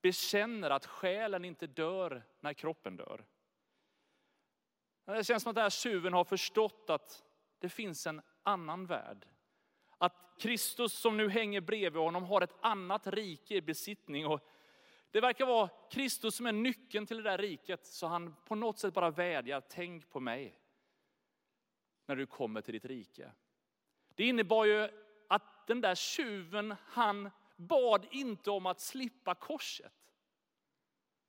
bekänner 0.01 0.71
att 0.71 0.87
själen 0.87 1.45
inte 1.45 1.67
dör 1.67 2.23
när 2.41 2.53
kroppen 2.53 2.97
dör. 2.97 3.25
Det 5.05 5.25
känns 5.25 5.43
som 5.43 5.51
att 5.51 5.57
den 5.57 5.63
här 5.63 5.71
tjuven 5.71 6.13
har 6.13 6.25
förstått 6.25 6.91
att 6.91 7.25
det 7.61 7.69
finns 7.69 8.07
en 8.07 8.23
annan 8.43 8.87
värld. 8.87 9.27
Att 9.99 10.35
Kristus 10.39 10.93
som 10.93 11.17
nu 11.17 11.29
hänger 11.29 11.61
bredvid 11.61 12.03
honom 12.03 12.25
har 12.25 12.41
ett 12.41 12.57
annat 12.61 13.07
rike 13.07 13.55
i 13.55 13.63
besittning. 13.63 14.27
Och 14.27 14.41
det 15.11 15.21
verkar 15.21 15.47
vara 15.47 15.71
Kristus 15.91 16.35
som 16.35 16.47
är 16.47 16.53
nyckeln 16.53 17.07
till 17.07 17.17
det 17.17 17.23
där 17.23 17.39
riket. 17.39 17.87
Så 17.87 18.07
han 18.07 18.37
på 18.45 18.55
något 18.55 18.79
sätt 18.79 18.95
bara 18.95 19.11
vädjar, 19.11 19.63
tänk 19.69 20.11
på 20.11 20.21
mig 20.21 20.59
när 22.07 22.17
du 22.17 22.27
kommer 22.27 22.61
till 22.61 22.75
ditt 22.75 22.85
rike. 22.85 23.33
Det 24.15 24.25
innebar 24.25 24.65
ju 24.65 24.89
att 25.29 25.67
den 25.67 25.81
där 25.81 25.95
tjuven, 25.95 26.75
han 26.87 27.31
bad 27.57 28.07
inte 28.11 28.51
om 28.51 28.67
att 28.67 28.81
slippa 28.81 29.35
korset. 29.35 29.93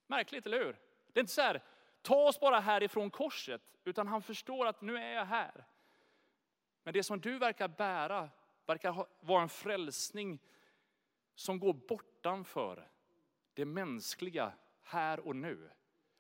Märkligt, 0.08 0.46
eller 0.46 0.58
hur? 0.58 0.80
Det 1.14 1.20
är 1.20 1.22
inte 1.22 1.34
så 1.34 1.42
här, 1.42 1.64
ta 2.02 2.28
oss 2.28 2.40
bara 2.40 2.60
härifrån 2.60 3.10
korset, 3.10 3.62
utan 3.84 4.08
han 4.08 4.22
förstår 4.22 4.66
att 4.66 4.82
nu 4.82 4.98
är 4.98 5.14
jag 5.14 5.26
här. 5.26 5.66
Men 6.92 6.98
det 6.98 7.04
som 7.04 7.22
du 7.22 7.38
verkar 7.38 7.68
bära 7.68 8.30
verkar 8.66 9.08
vara 9.20 9.42
en 9.42 9.50
frälsning 9.50 10.40
som 11.36 11.60
går 11.60 11.74
bortanför 11.74 12.90
det 13.54 13.66
mänskliga 13.66 14.54
här 14.84 15.20
och 15.20 15.36
nu. 15.36 15.72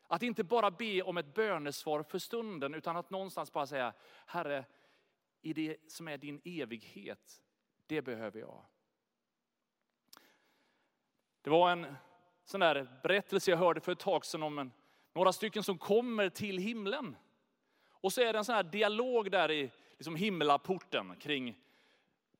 Att 0.07 0.23
inte 0.23 0.43
bara 0.43 0.71
be 0.71 1.01
om 1.01 1.17
ett 1.17 1.33
bönesvar 1.33 2.03
för 2.03 2.19
stunden, 2.19 2.73
utan 2.73 2.97
att 2.97 3.09
någonstans 3.09 3.53
bara 3.53 3.67
säga, 3.67 3.93
Herre, 4.25 4.65
i 5.41 5.53
det 5.53 5.91
som 5.91 6.07
är 6.07 6.17
din 6.17 6.41
evighet, 6.45 7.43
det 7.87 8.01
behöver 8.01 8.39
jag. 8.39 8.65
Det 11.41 11.49
var 11.49 11.71
en 11.71 11.95
sån 12.43 12.59
där 12.59 12.99
berättelse 13.03 13.51
jag 13.51 13.57
hörde 13.57 13.81
för 13.81 13.91
ett 13.91 13.99
tag 13.99 14.25
sedan 14.25 14.43
om 14.43 14.59
en, 14.59 14.71
några 15.13 15.33
stycken 15.33 15.63
som 15.63 15.77
kommer 15.77 16.29
till 16.29 16.57
himlen. 16.57 17.15
Och 17.89 18.13
så 18.13 18.21
är 18.21 18.33
det 18.33 18.39
en 18.39 18.45
sån 18.45 18.55
här 18.55 18.63
dialog 18.63 19.31
där 19.31 19.51
i 19.51 19.71
liksom 20.01 20.15
himlaporten 20.15 21.15
kring 21.15 21.58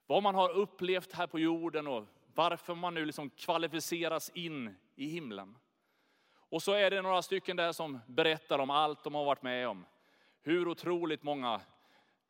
vad 0.06 0.24
man 0.24 0.36
har 0.36 0.50
upplevt 0.50 1.14
här 1.14 1.28
på 1.28 1.40
jorden 1.40 1.88
och 1.88 2.06
varför 2.34 2.76
man 2.76 2.94
nu 2.94 3.06
liksom 3.06 3.30
kvalificeras 3.30 4.30
in 4.30 4.76
i 4.96 5.06
himlen. 5.06 5.58
Och 6.34 6.64
så 6.64 6.74
är 6.74 6.92
det 6.92 7.02
några 7.02 7.22
stycken 7.22 7.58
där 7.58 7.72
som 7.72 8.00
berättar 8.08 8.60
om 8.60 8.70
allt 8.70 9.04
de 9.04 9.16
har 9.16 9.26
varit 9.26 9.44
med 9.44 9.68
om. 9.68 9.86
Hur 10.42 10.68
otroligt 10.68 11.24
många 11.24 11.62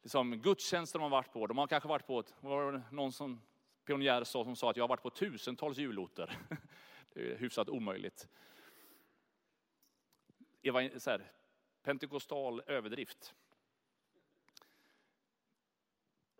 liksom, 0.02 0.32
gudstjänster 0.32 1.00
de 1.00 1.04
har 1.04 1.10
varit 1.10 1.34
på. 1.34 1.48
De 1.48 1.58
har 1.58 1.68
kanske 1.68 1.90
varit 1.90 2.08
på, 2.08 2.24
var 2.40 2.72
det 2.72 2.82
någon 2.92 3.12
som 3.12 3.42
pionjär 3.86 4.24
sa 4.24 4.44
som 4.44 4.56
sa 4.56 4.70
att 4.70 4.78
jag 4.78 4.84
har 4.84 4.90
varit 4.90 5.04
på 5.04 5.10
tusentals 5.10 5.78
julotter. 5.78 6.38
Det 7.14 7.32
är 7.32 7.38
hyfsat 7.38 7.70
omöjligt. 7.70 8.28
Eva, 10.62 11.00
så 11.00 11.10
här, 11.10 11.32
pentekostal 11.84 12.62
överdrift. 12.68 13.34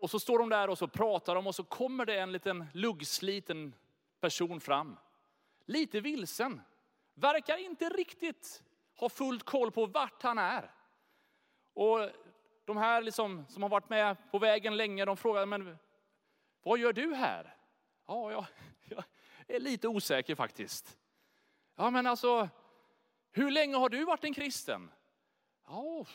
Och 0.02 0.10
så 0.10 0.20
står 0.20 0.38
de 0.38 0.48
där 0.48 0.70
och 0.70 0.78
så 0.78 0.88
pratar 0.88 1.34
de 1.34 1.46
och 1.46 1.54
så 1.54 1.64
kommer 1.64 2.06
det 2.06 2.18
en 2.18 2.32
liten 2.32 2.66
luggsliten 2.72 3.74
person 4.20 4.60
fram. 4.60 4.96
Lite 5.64 6.00
vilsen. 6.00 6.60
Verkar 7.14 7.56
inte 7.56 7.88
riktigt 7.88 8.62
ha 8.96 9.08
fullt 9.08 9.42
koll 9.42 9.70
på 9.70 9.86
vart 9.86 10.22
han 10.22 10.38
är. 10.38 10.70
Och 11.72 12.10
de 12.64 12.76
här 12.76 13.02
liksom, 13.02 13.46
som 13.48 13.62
har 13.62 13.70
varit 13.70 13.88
med 13.88 14.16
på 14.30 14.38
vägen 14.38 14.76
länge, 14.76 15.04
de 15.04 15.16
frågar, 15.16 15.46
men 15.46 15.78
vad 16.62 16.78
gör 16.78 16.92
du 16.92 17.14
här? 17.14 17.56
Ja, 18.06 18.32
jag, 18.32 18.46
jag 18.84 19.04
är 19.46 19.60
lite 19.60 19.88
osäker 19.88 20.34
faktiskt. 20.34 20.98
Ja, 21.76 21.90
men 21.90 22.06
alltså, 22.06 22.48
hur 23.30 23.50
länge 23.50 23.76
har 23.76 23.88
du 23.88 24.04
varit 24.04 24.24
en 24.24 24.34
kristen? 24.34 24.90
Ja, 25.66 26.06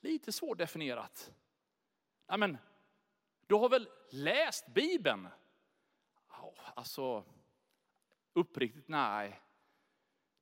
lite 0.00 0.32
svårdefinierat. 0.32 1.32
Ja, 2.26 2.36
men 2.36 2.58
du 3.46 3.54
har 3.54 3.68
väl 3.68 3.88
läst 4.10 4.66
Bibeln? 4.66 5.28
Oh, 6.28 6.54
Alltså, 6.74 7.24
uppriktigt 8.32 8.88
nej. 8.88 9.40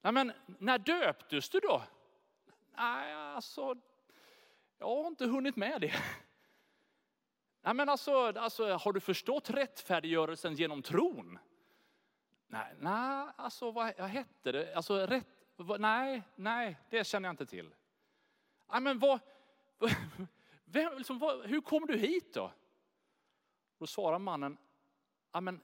nej 0.01 0.13
men 0.13 0.33
när 0.47 0.79
döptes 0.79 1.49
du 1.49 1.61
då? 1.61 1.83
Nej, 2.77 3.15
alltså, 3.15 3.77
jag 4.79 4.87
har 4.87 5.07
inte 5.07 5.27
hunnit 5.27 5.57
med 5.57 5.81
det. 5.81 5.95
Nej, 7.61 7.75
men 7.75 7.89
alltså, 7.89 8.13
alltså, 8.27 8.73
har 8.73 8.93
du 8.93 9.01
förstått 9.01 9.51
rättfärdiggörelsen 9.51 10.55
genom 10.55 10.83
tron? 10.83 11.39
Nej, 12.47 12.75
nej 12.79 13.27
alltså 13.37 13.71
vad, 13.71 13.93
vad 13.99 14.09
hette 14.09 14.53
det? 14.53 14.75
Alltså, 14.75 15.07
rätt, 15.07 15.27
vad, 15.57 15.81
nej, 15.81 16.23
nej, 16.35 16.77
det 16.91 17.07
känner 17.07 17.29
jag 17.29 17.33
inte 17.33 17.47
till. 17.47 17.75
Nej, 18.73 18.81
men 18.81 18.99
vad, 18.99 19.21
vem, 20.65 20.99
liksom, 20.99 21.19
vad, 21.19 21.47
hur 21.47 21.61
kom 21.61 21.87
du 21.87 21.97
hit 21.97 22.35
då? 22.35 22.53
Då 23.79 23.87
svarar 23.87 24.19
mannen, 24.19 24.59
men 25.41 25.61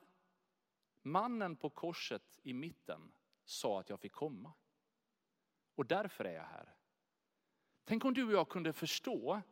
mannen 1.03 1.57
på 1.57 1.71
korset 1.71 2.39
i 2.43 2.53
mitten 2.53 3.13
sa 3.45 3.81
att 3.81 3.89
jag 3.89 4.01
fick 4.01 4.13
komma. 4.13 4.53
Och 5.75 5.87
därför 5.87 6.25
är 6.25 6.35
jag 6.35 6.45
här. 6.45 6.75
Tänk 7.85 8.05
om 8.05 8.15
du 8.15 8.25
och 8.25 8.33
jag 8.33 8.49
kunde 8.49 8.73
förstå 8.73 9.43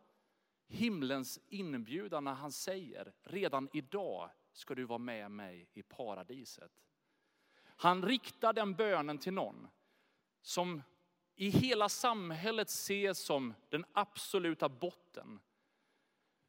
himlens 0.67 1.41
inbjudan 1.49 2.25
när 2.25 2.35
han 2.35 2.53
säger, 2.53 3.12
redan 3.23 3.69
idag 3.73 4.31
ska 4.53 4.75
du 4.75 4.85
vara 4.85 4.99
med 4.99 5.31
mig 5.31 5.69
i 5.75 5.83
paradiset. 5.83 6.73
Han 7.61 8.03
riktar 8.03 8.53
den 8.53 8.75
bönen 8.75 9.19
till 9.19 9.33
någon 9.33 9.69
som 10.43 10.83
i 11.35 11.49
hela 11.49 11.88
samhället 11.88 12.69
ses 12.69 13.19
som 13.19 13.55
den 13.69 13.85
absoluta 13.93 14.69
botten. 14.69 15.41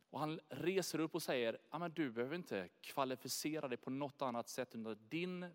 Och 0.10 0.20
han 0.20 0.40
reser 0.50 1.00
upp 1.00 1.16
och 1.16 1.24
säger, 1.24 1.58
du 1.90 2.12
behöver 2.12 2.36
inte 2.36 2.70
kvalificera 2.82 3.68
dig 3.68 3.78
på 3.78 3.90
något 3.90 4.22
annat 4.22 4.50
sätt. 4.50 4.76
utan 4.76 4.98
din 5.10 5.46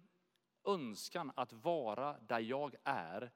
önskan 0.64 1.32
att 1.34 1.52
vara 1.52 2.18
där 2.20 2.40
jag 2.40 2.74
är, 2.84 3.32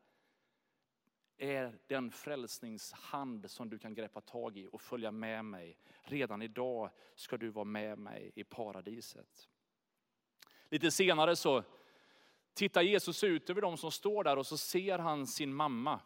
är 1.37 1.79
den 1.87 2.11
frälsningshand 2.11 3.51
som 3.51 3.71
du 3.71 3.79
kan 3.79 3.95
greppa 3.95 4.21
tag 4.21 4.57
i 4.57 4.69
och 4.73 4.83
följa 4.83 5.11
med 5.11 5.45
mig. 5.45 5.79
Redan 6.03 6.43
idag 6.43 6.91
ska 7.15 7.37
du 7.37 7.49
vara 7.49 7.65
med 7.65 7.99
mig 7.99 8.33
i 8.35 8.45
paradiset. 8.45 9.49
Lite 10.69 10.91
senare 10.91 11.37
så 11.37 11.65
tittar 12.55 12.83
Jesus 12.83 13.25
ut 13.25 13.51
över 13.51 13.63
de 13.63 13.77
som 13.77 13.91
står 13.91 14.25
där 14.25 14.37
och 14.37 14.47
så 14.47 14.57
ser 14.57 14.99
han 14.99 15.27
sin 15.27 15.55
mamma 15.55 16.01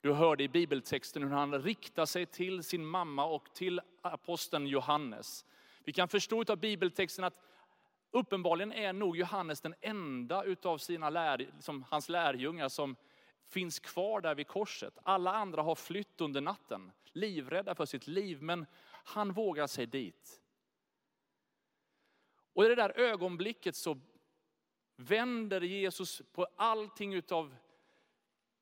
du 0.00 0.12
hörde 0.12 0.44
i 0.44 0.48
bibeltexten 0.48 1.22
hur 1.22 1.30
han 1.30 1.62
riktar 1.62 2.06
sig 2.06 2.26
till 2.26 2.62
sin 2.62 2.86
mamma 2.86 3.24
och 3.24 3.54
till 3.54 3.80
aposteln 4.02 4.66
Johannes. 4.66 5.44
Vi 5.84 5.92
kan 5.92 6.08
förstå 6.08 6.44
av 6.48 6.56
bibeltexten 6.56 7.24
att 7.24 7.40
uppenbarligen 8.10 8.72
är 8.72 8.92
nog 8.92 9.16
Johannes 9.16 9.60
den 9.60 9.74
enda 9.80 10.44
utav 10.44 10.78
sina 10.78 11.10
lär, 11.10 11.38
liksom 11.38 11.84
hans 11.88 12.08
lärjungar 12.08 12.68
som 12.68 12.96
finns 13.48 13.78
kvar 13.78 14.20
där 14.20 14.34
vid 14.34 14.46
korset. 14.46 14.98
Alla 15.02 15.32
andra 15.32 15.62
har 15.62 15.74
flytt 15.74 16.20
under 16.20 16.40
natten, 16.40 16.92
livrädda 17.12 17.74
för 17.74 17.86
sitt 17.86 18.06
liv, 18.06 18.42
men 18.42 18.66
han 19.04 19.32
vågar 19.32 19.66
sig 19.66 19.86
dit. 19.86 20.40
Och 22.52 22.64
i 22.64 22.68
det 22.68 22.74
där 22.74 22.98
ögonblicket 22.98 23.76
så 23.76 24.00
vänder 24.96 25.60
Jesus 25.60 26.22
på 26.32 26.46
allting 26.56 27.14
utav 27.14 27.54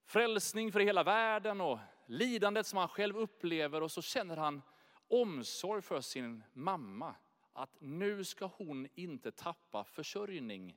frälsning 0.04 0.72
för 0.72 0.80
hela 0.80 1.02
världen 1.02 1.60
och 1.60 1.78
lidandet 2.06 2.66
som 2.66 2.78
han 2.78 2.88
själv 2.88 3.16
upplever 3.16 3.82
och 3.82 3.90
så 3.90 4.02
känner 4.02 4.36
han 4.36 4.62
omsorg 5.08 5.82
för 5.82 6.00
sin 6.00 6.44
mamma. 6.52 7.14
Att 7.52 7.76
nu 7.80 8.24
ska 8.24 8.46
hon 8.46 8.88
inte 8.94 9.32
tappa 9.32 9.84
försörjning 9.84 10.76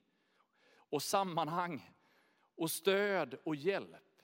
och 0.74 1.02
sammanhang 1.02 1.90
och 2.56 2.70
stöd 2.70 3.34
och 3.44 3.56
hjälp. 3.56 4.22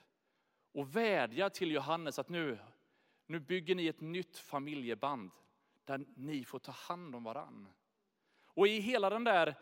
Och 0.71 0.95
vädjar 0.95 1.49
till 1.49 1.71
Johannes 1.71 2.19
att 2.19 2.29
nu, 2.29 2.59
nu 3.25 3.39
bygger 3.39 3.75
ni 3.75 3.87
ett 3.87 4.01
nytt 4.01 4.37
familjeband 4.37 5.31
där 5.85 6.05
ni 6.15 6.43
får 6.43 6.59
ta 6.59 6.71
hand 6.71 7.15
om 7.15 7.23
varann. 7.23 7.67
Och 8.45 8.67
i 8.67 8.79
hela 8.79 9.09
den 9.09 9.23
där 9.23 9.55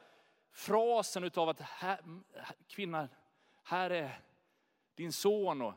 frasen 0.52 1.24
utav 1.24 1.50
att 1.50 1.60
här, 1.60 2.00
kvinna, 2.68 3.10
här 3.64 3.90
är 3.90 4.22
din 4.96 5.14
son 5.14 5.62
och 5.62 5.74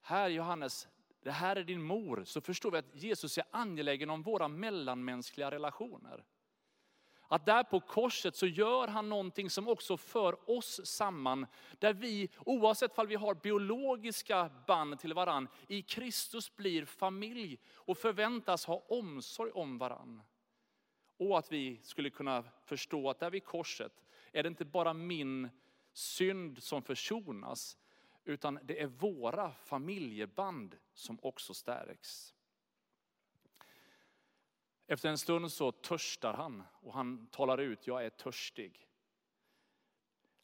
här 0.00 0.28
Johannes, 0.28 0.88
det 1.22 1.30
här 1.30 1.56
är 1.56 1.64
din 1.64 1.82
mor, 1.82 2.24
så 2.24 2.40
förstår 2.40 2.70
vi 2.70 2.78
att 2.78 2.94
Jesus 2.94 3.38
är 3.38 3.44
angelägen 3.50 4.10
om 4.10 4.22
våra 4.22 4.48
mellanmänskliga 4.48 5.50
relationer. 5.50 6.24
Att 7.28 7.46
där 7.46 7.64
på 7.64 7.80
korset 7.80 8.36
så 8.36 8.46
gör 8.46 8.88
han 8.88 9.08
någonting 9.08 9.50
som 9.50 9.68
också 9.68 9.96
för 9.96 10.50
oss 10.50 10.80
samman. 10.86 11.46
Där 11.78 11.92
vi, 11.92 12.28
oavsett 12.46 12.98
om 12.98 13.06
vi 13.06 13.14
har 13.14 13.34
biologiska 13.34 14.50
band 14.66 14.98
till 14.98 15.14
varann, 15.14 15.48
i 15.68 15.82
Kristus 15.82 16.56
blir 16.56 16.84
familj 16.84 17.58
och 17.74 17.98
förväntas 17.98 18.66
ha 18.66 18.84
omsorg 18.88 19.50
om 19.50 19.78
varann. 19.78 20.22
Och 21.16 21.38
att 21.38 21.52
vi 21.52 21.80
skulle 21.82 22.10
kunna 22.10 22.44
förstå 22.64 23.10
att 23.10 23.18
där 23.18 23.30
vid 23.30 23.44
korset 23.44 24.04
är 24.32 24.42
det 24.42 24.48
inte 24.48 24.64
bara 24.64 24.92
min 24.92 25.48
synd 25.92 26.62
som 26.62 26.82
försonas, 26.82 27.78
utan 28.24 28.58
det 28.62 28.80
är 28.80 28.86
våra 28.86 29.52
familjeband 29.52 30.76
som 30.94 31.18
också 31.22 31.54
stärks. 31.54 32.34
Efter 34.86 35.08
en 35.08 35.18
stund 35.18 35.52
så 35.52 35.72
törstar 35.72 36.34
han 36.34 36.62
och 36.72 36.94
han 36.94 37.26
talar 37.26 37.58
ut, 37.58 37.86
jag 37.86 38.04
är 38.04 38.10
törstig. 38.10 38.88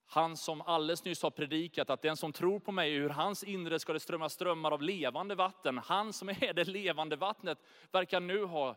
Han 0.06 0.36
som 0.36 0.60
alldeles 0.60 1.04
nyss 1.04 1.22
har 1.22 1.30
predikat 1.30 1.90
att 1.90 2.02
den 2.02 2.16
som 2.16 2.32
tror 2.32 2.60
på 2.60 2.72
mig, 2.72 2.94
ur 2.94 3.08
hans 3.08 3.44
inre 3.44 3.78
ska 3.78 3.92
det 3.92 4.00
strömma 4.00 4.28
strömmar 4.28 4.70
av 4.70 4.82
levande 4.82 5.34
vatten. 5.34 5.78
Han 5.78 6.12
som 6.12 6.28
är 6.28 6.52
det 6.52 6.68
levande 6.68 7.16
vattnet 7.16 7.58
verkar 7.90 8.20
nu 8.20 8.44
ha 8.44 8.76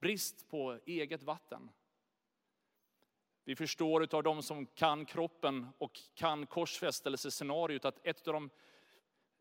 brist 0.00 0.48
på 0.48 0.78
eget 0.86 1.22
vatten. 1.22 1.70
Vi 3.44 3.56
förstår 3.56 4.14
av 4.14 4.22
de 4.22 4.42
som 4.42 4.66
kan 4.66 5.06
kroppen 5.06 5.68
och 5.78 6.00
kan 6.14 6.46
korsfästelsescenariot 6.46 7.84
att 7.84 8.06
ett 8.06 8.28
av 8.28 8.34
de, 8.34 8.50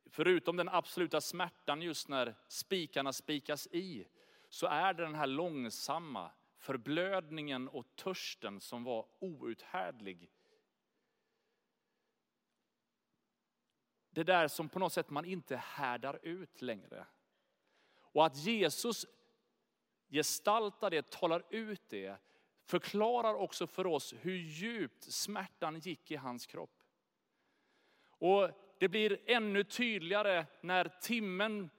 förutom 0.06 0.58
den 0.58 0.70
absoluta 0.70 1.22
smärtan 1.22 1.82
just 1.82 2.08
när 2.08 2.36
spikarna 2.48 3.14
spikas 3.14 3.68
i, 3.68 4.08
så 4.50 4.68
är 4.68 4.94
det 4.94 5.04
den 5.04 5.16
här 5.16 5.28
långsamma 5.28 6.32
förblödningen 6.58 7.68
och 7.68 7.96
törsten 7.96 8.60
som 8.60 8.84
var 8.84 9.06
outhärdlig. 9.20 10.32
Det 14.10 14.24
där 14.24 14.48
som 14.48 14.70
på 14.70 14.80
något 14.80 14.94
sätt 14.94 15.10
man 15.10 15.26
inte 15.26 15.56
härdar 15.56 16.20
ut 16.24 16.62
längre. 16.62 17.06
Och 17.96 18.26
att 18.26 18.38
Jesus 18.38 19.06
gestaltar 20.10 20.90
det, 20.90 21.10
talar 21.12 21.44
ut 21.50 21.90
det, 21.90 22.18
förklarar 22.74 23.34
också 23.34 23.68
för 23.68 23.88
oss 23.88 24.14
hur 24.22 24.36
djupt 24.36 25.04
smärtan 25.04 25.80
gick 25.80 26.12
i 26.12 26.16
hans 26.16 26.46
kropp. 26.46 26.84
Och 28.08 28.50
det 28.80 28.88
blir 28.88 29.20
ännu 29.26 29.64
tydligare 29.64 30.46
när 30.62 31.00
timmen 31.02 31.70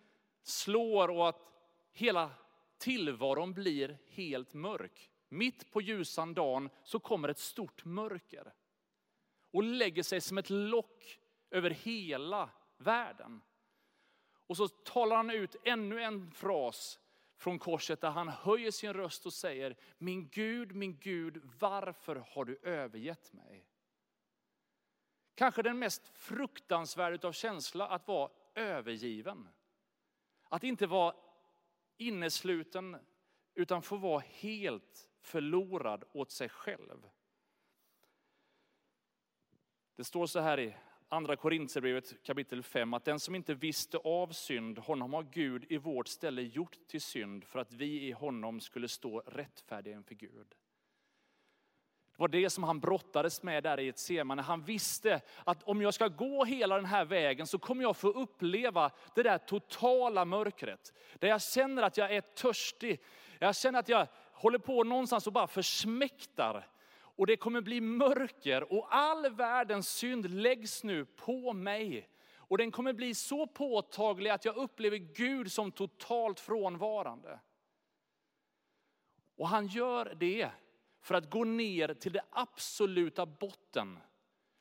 slår 0.42 1.10
och 1.10 1.28
att 1.28 1.52
hela 1.92 2.30
tillvaron 2.78 3.54
blir 3.54 3.98
helt 4.08 4.54
mörk. 4.54 5.10
Mitt 5.28 5.72
på 5.72 5.80
ljusan 5.80 6.34
dagen 6.34 6.70
så 6.84 7.00
kommer 7.00 7.28
ett 7.28 7.38
stort 7.38 7.84
mörker 7.84 8.52
och 9.50 9.62
lägger 9.62 10.02
sig 10.02 10.20
som 10.20 10.38
ett 10.38 10.50
lock 10.50 11.18
över 11.50 11.70
hela 11.70 12.50
världen. 12.76 13.40
Och 14.46 14.56
så 14.56 14.68
talar 14.68 15.16
han 15.16 15.30
ut 15.30 15.56
ännu 15.64 16.02
en 16.02 16.30
fras 16.30 16.98
från 17.36 17.58
korset 17.58 18.00
där 18.00 18.10
han 18.10 18.28
höjer 18.28 18.70
sin 18.70 18.92
röst 18.92 19.26
och 19.26 19.32
säger, 19.32 19.76
min 19.98 20.28
Gud, 20.28 20.74
min 20.74 20.98
Gud, 20.98 21.50
varför 21.58 22.16
har 22.16 22.44
du 22.44 22.58
övergett 22.62 23.32
mig? 23.32 23.66
Kanske 25.34 25.62
den 25.62 25.78
mest 25.78 26.08
fruktansvärda 26.08 27.28
av 27.28 27.32
känsla 27.32 27.88
att 27.88 28.08
vara 28.08 28.30
övergiven. 28.54 29.48
Att 30.48 30.64
inte 30.64 30.86
vara 30.86 31.14
innesluten 31.96 32.96
utan 33.54 33.82
få 33.82 33.96
vara 33.96 34.20
helt 34.20 35.08
förlorad 35.20 36.04
åt 36.12 36.30
sig 36.30 36.48
själv. 36.48 37.08
Det 39.96 40.04
står 40.04 40.26
så 40.26 40.40
här 40.40 40.60
i 40.60 40.76
andra 41.14 41.36
Korintierbrevet 41.36 42.22
kapitel 42.22 42.62
5 42.62 42.94
att 42.94 43.04
den 43.04 43.20
som 43.20 43.34
inte 43.34 43.54
visste 43.54 43.98
av 43.98 44.28
synd, 44.32 44.78
honom 44.78 45.12
har 45.12 45.22
Gud 45.22 45.64
i 45.68 45.76
vårt 45.76 46.08
ställe 46.08 46.42
gjort 46.42 46.78
till 46.88 47.00
synd 47.00 47.44
för 47.44 47.58
att 47.58 47.72
vi 47.72 48.06
i 48.08 48.12
honom 48.12 48.60
skulle 48.60 48.88
stå 48.88 49.20
rättfärdiga 49.20 49.96
inför 49.96 50.14
Gud. 50.14 50.46
Det 52.16 52.22
var 52.22 52.28
det 52.28 52.50
som 52.50 52.64
han 52.64 52.80
brottades 52.80 53.42
med 53.42 53.62
där 53.62 53.80
i 53.80 53.88
ett 53.88 53.98
semane. 53.98 54.42
Han 54.42 54.62
visste 54.62 55.20
att 55.44 55.62
om 55.62 55.82
jag 55.82 55.94
ska 55.94 56.08
gå 56.08 56.44
hela 56.44 56.76
den 56.76 56.84
här 56.84 57.04
vägen 57.04 57.46
så 57.46 57.58
kommer 57.58 57.82
jag 57.82 57.96
få 57.96 58.08
uppleva 58.08 58.90
det 59.14 59.22
där 59.22 59.38
totala 59.38 60.24
mörkret. 60.24 60.92
Där 61.18 61.28
jag 61.28 61.42
känner 61.42 61.82
att 61.82 61.96
jag 61.96 62.14
är 62.14 62.20
törstig. 62.20 63.00
Jag 63.38 63.56
känner 63.56 63.78
att 63.78 63.88
jag 63.88 64.06
håller 64.32 64.58
på 64.58 64.84
någonstans 64.84 65.26
och 65.26 65.32
bara 65.32 65.46
försmäktar. 65.46 66.68
Och 67.16 67.26
det 67.26 67.36
kommer 67.36 67.60
bli 67.60 67.80
mörker 67.80 68.72
och 68.72 68.94
all 68.94 69.30
världens 69.30 69.88
synd 69.88 70.30
läggs 70.30 70.84
nu 70.84 71.04
på 71.04 71.52
mig. 71.52 72.08
Och 72.36 72.58
den 72.58 72.70
kommer 72.70 72.92
bli 72.92 73.14
så 73.14 73.46
påtaglig 73.46 74.30
att 74.30 74.44
jag 74.44 74.56
upplever 74.56 74.96
Gud 74.96 75.52
som 75.52 75.72
totalt 75.72 76.40
frånvarande. 76.40 77.40
Och 79.36 79.48
han 79.48 79.66
gör 79.66 80.14
det 80.14 80.50
för 81.00 81.14
att 81.14 81.30
gå 81.30 81.44
ner 81.44 81.94
till 81.94 82.12
det 82.12 82.24
absoluta 82.30 83.26
botten. 83.26 83.98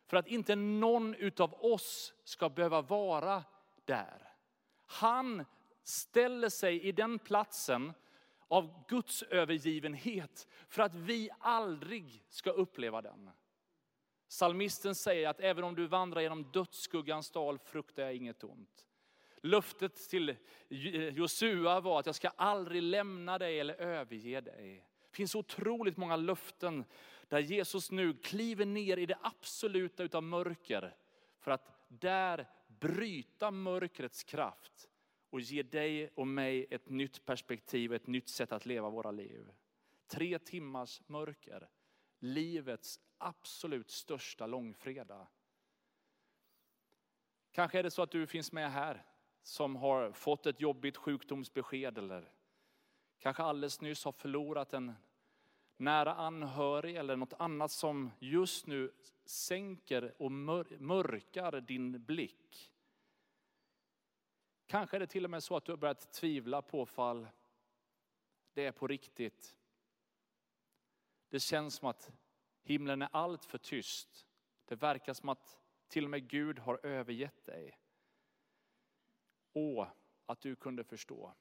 För 0.07 0.17
att 0.17 0.27
inte 0.27 0.55
någon 0.55 1.15
utav 1.15 1.53
oss 1.53 2.13
ska 2.23 2.49
behöva 2.49 2.81
vara 2.81 3.43
där. 3.85 4.33
Han 4.85 5.45
ställer 5.83 6.49
sig 6.49 6.81
i 6.81 6.91
den 6.91 7.19
platsen 7.19 7.93
av 8.53 8.83
Guds 8.87 9.23
övergivenhet 9.23 10.47
för 10.67 10.83
att 10.83 10.95
vi 10.95 11.29
aldrig 11.39 12.23
ska 12.29 12.51
uppleva 12.51 13.01
den. 13.01 13.29
Salmisten 14.27 14.95
säger 14.95 15.29
att 15.29 15.39
även 15.39 15.63
om 15.63 15.75
du 15.75 15.87
vandrar 15.87 16.21
genom 16.21 16.51
dödsskuggans 16.51 17.31
dal 17.31 17.59
fruktar 17.59 18.03
jag 18.03 18.15
inget 18.15 18.43
ont. 18.43 18.87
Löftet 19.41 20.09
till 20.09 20.35
Josua 21.11 21.79
var 21.79 21.99
att 21.99 22.05
jag 22.05 22.15
ska 22.15 22.29
aldrig 22.29 22.83
lämna 22.83 23.37
dig 23.37 23.59
eller 23.59 23.73
överge 23.73 24.41
dig. 24.41 24.85
Det 25.09 25.15
finns 25.15 25.35
otroligt 25.35 25.97
många 25.97 26.15
löften 26.15 26.85
där 27.27 27.39
Jesus 27.39 27.91
nu 27.91 28.13
kliver 28.13 28.65
ner 28.65 28.97
i 28.97 29.05
det 29.05 29.17
absoluta 29.21 30.03
utav 30.03 30.23
mörker 30.23 30.95
för 31.39 31.51
att 31.51 31.87
där 31.87 32.49
bryta 32.67 33.51
mörkrets 33.51 34.23
kraft 34.23 34.89
och 35.33 35.41
ge 35.41 35.63
dig 35.63 36.09
och 36.15 36.27
mig 36.27 36.67
ett 36.69 36.89
nytt 36.89 37.25
perspektiv, 37.25 37.93
ett 37.93 38.07
nytt 38.07 38.29
sätt 38.29 38.51
att 38.51 38.65
leva 38.65 38.89
våra 38.89 39.11
liv. 39.11 39.51
Tre 40.07 40.39
timmars 40.39 41.01
mörker, 41.07 41.69
livets 42.19 42.99
absolut 43.17 43.91
största 43.91 44.47
långfredag. 44.47 45.27
Kanske 47.51 47.79
är 47.79 47.83
det 47.83 47.91
så 47.91 48.01
att 48.01 48.11
du 48.11 48.27
finns 48.27 48.51
med 48.51 48.71
här 48.71 49.05
som 49.43 49.75
har 49.75 50.11
fått 50.11 50.45
ett 50.45 50.61
jobbigt 50.61 50.97
sjukdomsbesked 50.97 51.97
eller 51.97 52.31
kanske 53.19 53.43
alldeles 53.43 53.81
nyss 53.81 54.05
har 54.05 54.11
förlorat 54.11 54.73
en 54.73 54.93
nära 55.77 56.13
anhörig 56.13 56.95
eller 56.95 57.15
något 57.15 57.33
annat 57.33 57.71
som 57.71 58.11
just 58.19 58.67
nu 58.67 58.91
sänker 59.25 60.13
och 60.21 60.31
mörkar 60.31 61.61
din 61.61 62.03
blick. 62.03 62.72
Kanske 64.73 64.97
är 64.97 64.99
det 64.99 65.07
till 65.07 65.23
och 65.23 65.31
med 65.31 65.43
så 65.43 65.57
att 65.57 65.65
du 65.65 65.71
har 65.71 65.77
börjat 65.77 66.11
tvivla 66.13 66.61
på 66.61 66.85
fall 66.85 67.27
det 68.53 68.65
är 68.65 68.71
på 68.71 68.87
riktigt. 68.87 69.55
Det 71.29 71.39
känns 71.39 71.75
som 71.75 71.87
att 71.87 72.11
himlen 72.63 73.01
är 73.01 73.09
allt 73.11 73.45
för 73.45 73.57
tyst. 73.57 74.27
Det 74.65 74.75
verkar 74.75 75.13
som 75.13 75.29
att 75.29 75.59
till 75.87 76.03
och 76.03 76.09
med 76.09 76.27
Gud 76.29 76.59
har 76.59 76.85
övergett 76.85 77.45
dig. 77.45 77.79
Åh, 79.53 79.87
att 80.25 80.41
du 80.41 80.55
kunde 80.55 80.83
förstå 80.83 81.33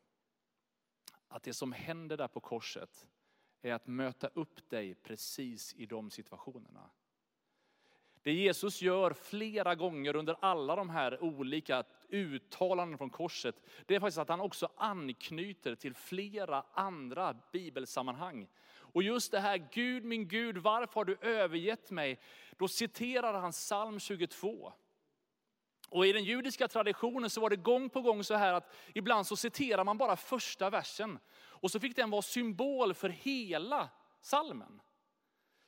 att 1.28 1.42
det 1.42 1.54
som 1.54 1.72
händer 1.72 2.16
där 2.16 2.28
på 2.28 2.40
korset 2.40 3.08
är 3.62 3.72
att 3.72 3.86
möta 3.86 4.28
upp 4.28 4.70
dig 4.70 4.94
precis 4.94 5.74
i 5.74 5.86
de 5.86 6.10
situationerna. 6.10 6.90
Det 8.22 8.32
Jesus 8.32 8.82
gör 8.82 9.12
flera 9.12 9.74
gånger 9.74 10.16
under 10.16 10.36
alla 10.40 10.76
de 10.76 10.90
här 10.90 11.22
olika 11.22 11.84
uttalanden 12.08 12.98
från 12.98 13.10
korset, 13.10 13.54
det 13.86 13.94
är 13.94 14.00
faktiskt 14.00 14.18
att 14.18 14.28
han 14.28 14.40
också 14.40 14.68
anknyter 14.76 15.74
till 15.74 15.94
flera 15.94 16.64
andra 16.72 17.36
bibelsammanhang. 17.52 18.48
Och 18.74 19.02
just 19.02 19.32
det 19.32 19.40
här, 19.40 19.68
Gud 19.72 20.04
min 20.04 20.28
Gud, 20.28 20.58
varför 20.58 20.94
har 20.94 21.04
du 21.04 21.16
övergett 21.20 21.90
mig? 21.90 22.20
Då 22.56 22.68
citerar 22.68 23.40
han 23.40 23.52
psalm 23.52 24.00
22. 24.00 24.72
Och 25.88 26.06
i 26.06 26.12
den 26.12 26.24
judiska 26.24 26.68
traditionen 26.68 27.30
så 27.30 27.40
var 27.40 27.50
det 27.50 27.56
gång 27.56 27.90
på 27.90 28.00
gång 28.00 28.24
så 28.24 28.34
här 28.34 28.52
att 28.52 28.74
ibland 28.94 29.26
så 29.26 29.36
citerar 29.36 29.84
man 29.84 29.98
bara 29.98 30.16
första 30.16 30.70
versen. 30.70 31.18
Och 31.34 31.70
så 31.70 31.80
fick 31.80 31.96
den 31.96 32.10
vara 32.10 32.22
symbol 32.22 32.94
för 32.94 33.08
hela 33.08 33.88
salmen. 34.20 34.80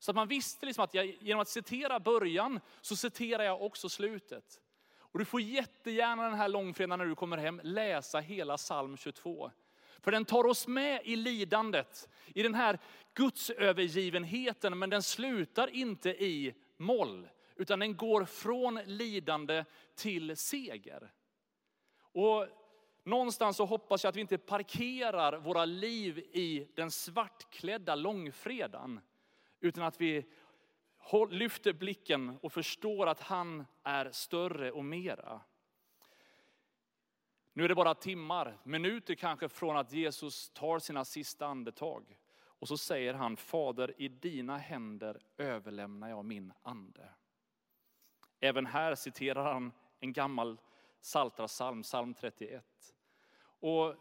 Så 0.05 0.11
att 0.11 0.17
man 0.17 0.29
visste 0.29 0.67
liksom 0.67 0.85
att 0.85 0.95
jag, 0.95 1.07
genom 1.21 1.40
att 1.40 1.49
citera 1.49 2.01
början 2.01 2.61
så 2.81 2.97
citerar 2.97 3.45
jag 3.45 3.62
också 3.62 3.88
slutet. 3.88 4.61
Och 4.99 5.19
du 5.19 5.25
får 5.25 5.40
jättegärna 5.40 6.23
den 6.23 6.35
här 6.35 6.49
långfredagen 6.49 6.99
när 6.99 7.07
du 7.07 7.14
kommer 7.14 7.37
hem 7.37 7.61
läsa 7.64 8.19
hela 8.19 8.57
psalm 8.57 8.97
22. 8.97 9.51
För 10.01 10.11
den 10.11 10.25
tar 10.25 10.47
oss 10.47 10.67
med 10.67 11.01
i 11.05 11.17
lidandet, 11.17 12.09
i 12.35 12.43
den 12.43 12.55
här 12.55 12.79
gudsövergivenheten, 13.14 14.79
men 14.79 14.90
den 14.90 15.03
slutar 15.03 15.69
inte 15.69 16.11
i 16.11 16.55
moll, 16.77 17.29
utan 17.57 17.79
den 17.79 17.97
går 17.97 18.25
från 18.25 18.81
lidande 18.85 19.64
till 19.95 20.37
seger. 20.37 21.12
Och 21.99 22.47
någonstans 23.05 23.57
så 23.57 23.64
hoppas 23.64 24.05
jag 24.05 24.09
att 24.09 24.17
vi 24.17 24.21
inte 24.21 24.38
parkerar 24.38 25.38
våra 25.38 25.64
liv 25.64 26.19
i 26.19 26.69
den 26.75 26.90
svartklädda 26.90 27.95
långfredagen, 27.95 29.01
utan 29.64 29.85
att 29.85 30.00
vi 30.00 30.27
lyfter 31.31 31.72
blicken 31.72 32.38
och 32.42 32.53
förstår 32.53 33.07
att 33.07 33.20
han 33.20 33.66
är 33.83 34.11
större 34.11 34.72
och 34.72 34.85
mera. 34.85 35.40
Nu 37.53 37.64
är 37.64 37.68
det 37.68 37.74
bara 37.74 37.94
timmar, 37.94 38.59
minuter 38.64 39.14
kanske 39.14 39.48
från 39.48 39.77
att 39.77 39.92
Jesus 39.92 40.50
tar 40.50 40.79
sina 40.79 41.05
sista 41.05 41.46
andetag. 41.46 42.18
Och 42.37 42.68
så 42.68 42.77
säger 42.77 43.14
han, 43.14 43.37
Fader 43.37 43.94
i 44.00 44.09
dina 44.09 44.57
händer 44.57 45.20
överlämnar 45.37 46.09
jag 46.09 46.24
min 46.24 46.53
ande. 46.62 47.09
Även 48.40 48.66
här 48.66 48.94
citerar 48.94 49.53
han 49.53 49.72
en 50.00 50.12
gammal 50.12 50.61
Psaltarpsalm, 51.00 51.83
psalm 51.83 52.14
31. 52.14 52.64
Och 53.44 53.94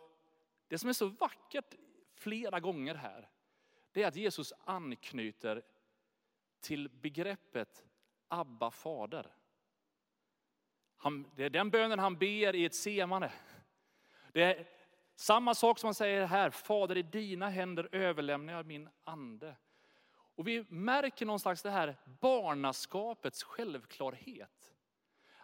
det 0.67 0.77
som 0.77 0.89
är 0.89 0.93
så 0.93 1.07
vackert 1.07 1.75
flera 2.15 2.59
gånger 2.59 2.95
här, 2.95 3.29
det 3.93 4.03
är 4.03 4.07
att 4.07 4.15
Jesus 4.15 4.53
anknyter 4.63 5.63
till 6.61 6.89
begreppet 6.89 7.85
Abba 8.27 8.71
fader. 8.71 9.35
Han, 10.97 11.31
det 11.35 11.43
är 11.43 11.49
den 11.49 11.69
bönen 11.69 11.99
han 11.99 12.17
ber 12.17 12.55
i 12.55 12.65
ett 12.65 12.75
semane. 12.75 13.31
Det 14.31 14.43
är 14.43 14.67
samma 15.15 15.55
sak 15.55 15.79
som 15.79 15.87
han 15.87 15.93
säger 15.93 16.25
här, 16.25 16.49
Fader 16.49 16.97
i 16.97 17.01
dina 17.01 17.49
händer 17.49 17.89
överlämnar 17.91 18.53
jag 18.53 18.65
min 18.65 18.89
ande. 19.03 19.55
Och 20.35 20.47
vi 20.47 20.65
märker 20.69 21.25
någonstans 21.25 21.61
det 21.61 21.71
här 21.71 21.95
barnaskapets 22.19 23.43
självklarhet. 23.43 24.73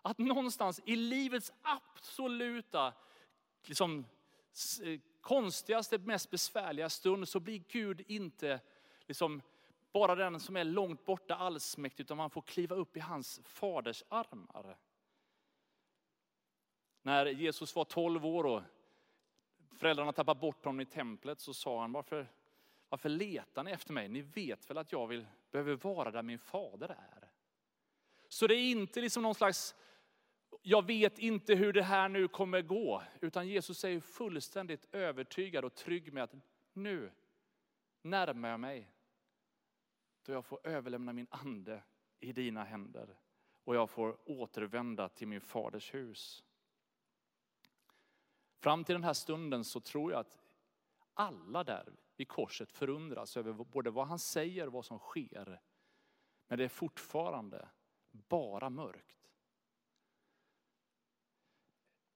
Att 0.02 0.18
någonstans 0.18 0.82
i 0.86 0.96
livets 0.96 1.54
absoluta, 1.62 2.94
liksom, 3.66 4.06
konstigaste, 5.22 5.98
mest 5.98 6.30
besvärliga 6.32 6.90
stund 6.90 7.28
så 7.28 7.40
blir 7.40 7.64
Gud 7.68 8.02
inte 8.08 8.60
liksom, 9.08 9.42
bara 9.92 10.16
den 10.16 10.40
som 10.40 10.58
är 10.58 10.64
långt 10.64 11.06
borta 11.06 11.36
allsmäktig, 11.36 12.04
utan 12.04 12.18
man 12.18 12.30
får 12.30 12.42
kliva 12.42 12.76
upp 12.76 12.98
i 12.98 13.00
hans 13.00 13.42
faders 13.44 14.04
armar. 14.10 14.78
När 17.02 17.26
Jesus 17.26 17.76
var 17.76 17.86
12 17.86 18.26
år 18.26 18.46
och 18.46 18.62
föräldrarna 19.76 20.14
tappade 20.14 20.40
bort 20.40 20.66
honom 20.66 20.80
i 20.80 20.86
templet 20.86 21.40
så 21.40 21.54
sa 21.54 21.82
han, 21.82 21.92
varför, 21.92 22.28
varför 22.90 23.10
letar 23.10 23.64
ni 23.64 23.72
efter 23.72 23.94
mig? 23.94 24.08
Ni 24.10 24.22
vet 24.22 24.70
väl 24.70 24.78
att 24.78 24.92
jag 24.92 25.08
vill, 25.08 25.26
behöver 25.52 25.76
vara 25.76 26.12
där 26.12 26.24
min 26.24 26.40
fader 26.40 26.90
är. 26.90 27.30
Så 28.28 28.48
det 28.48 28.56
är 28.56 28.72
inte 28.72 29.02
liksom 29.02 29.24
någon 29.24 29.36
slags, 29.36 29.76
jag 30.62 30.86
vet 30.86 31.20
inte 31.20 31.56
hur 31.56 31.74
det 31.74 31.84
här 31.84 32.10
nu 32.10 32.28
kommer 32.28 32.62
gå. 32.62 33.04
Utan 33.22 33.48
Jesus 33.48 33.84
är 33.84 34.00
fullständigt 34.00 34.88
övertygad 34.92 35.66
och 35.66 35.76
trygg 35.76 36.14
med 36.14 36.24
att 36.24 36.36
nu 36.74 37.12
närmar 38.02 38.50
jag 38.50 38.60
mig. 38.60 38.92
Då 40.26 40.32
jag 40.32 40.46
får 40.46 40.68
överlämna 40.68 41.14
min 41.14 41.28
ande 41.30 41.84
i 42.20 42.34
dina 42.34 42.64
händer. 42.64 43.18
Och 43.64 43.76
jag 43.76 43.90
får 43.90 44.18
återvända 44.26 45.10
till 45.10 45.28
min 45.28 45.42
faders 45.42 45.94
hus. 45.94 46.44
Fram 48.60 48.84
till 48.84 48.94
den 48.94 49.04
här 49.04 49.14
stunden 49.14 49.64
så 49.64 49.80
tror 49.80 50.12
jag 50.12 50.20
att 50.20 50.40
alla 51.14 51.64
där 51.64 51.94
vid 52.16 52.28
korset 52.28 52.72
förundras 52.72 53.38
över 53.38 53.54
både 53.54 53.90
vad 53.90 54.08
han 54.08 54.20
säger 54.20 54.68
och 54.68 54.74
vad 54.74 54.86
som 54.86 55.00
sker. 55.00 55.62
Men 56.48 56.58
det 56.58 56.64
är 56.64 56.70
fortfarande 56.70 57.70
bara 58.12 58.70
mörkt. 58.70 59.19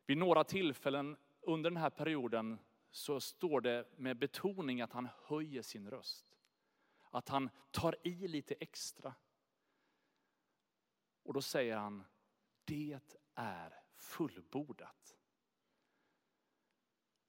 Vid 0.05 0.17
några 0.17 0.43
tillfällen 0.43 1.17
under 1.41 1.69
den 1.69 1.77
här 1.77 1.89
perioden 1.89 2.59
så 2.91 3.19
står 3.19 3.61
det 3.61 3.87
med 3.97 4.17
betoning 4.17 4.81
att 4.81 4.93
han 4.93 5.09
höjer 5.25 5.61
sin 5.61 5.89
röst. 5.89 6.25
Att 7.09 7.29
han 7.29 7.49
tar 7.71 7.95
i 8.03 8.27
lite 8.27 8.55
extra. 8.59 9.13
Och 11.23 11.33
då 11.33 11.41
säger 11.41 11.77
han, 11.77 12.03
det 12.63 12.99
är 13.35 13.83
fullbordat. 13.95 15.17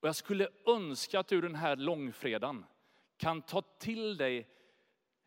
Och 0.00 0.08
jag 0.08 0.16
skulle 0.16 0.48
önska 0.66 1.20
att 1.20 1.28
du 1.28 1.40
den 1.40 1.54
här 1.54 1.76
långfredagen 1.76 2.64
kan 3.16 3.42
ta 3.42 3.62
till 3.62 4.16
dig 4.16 4.48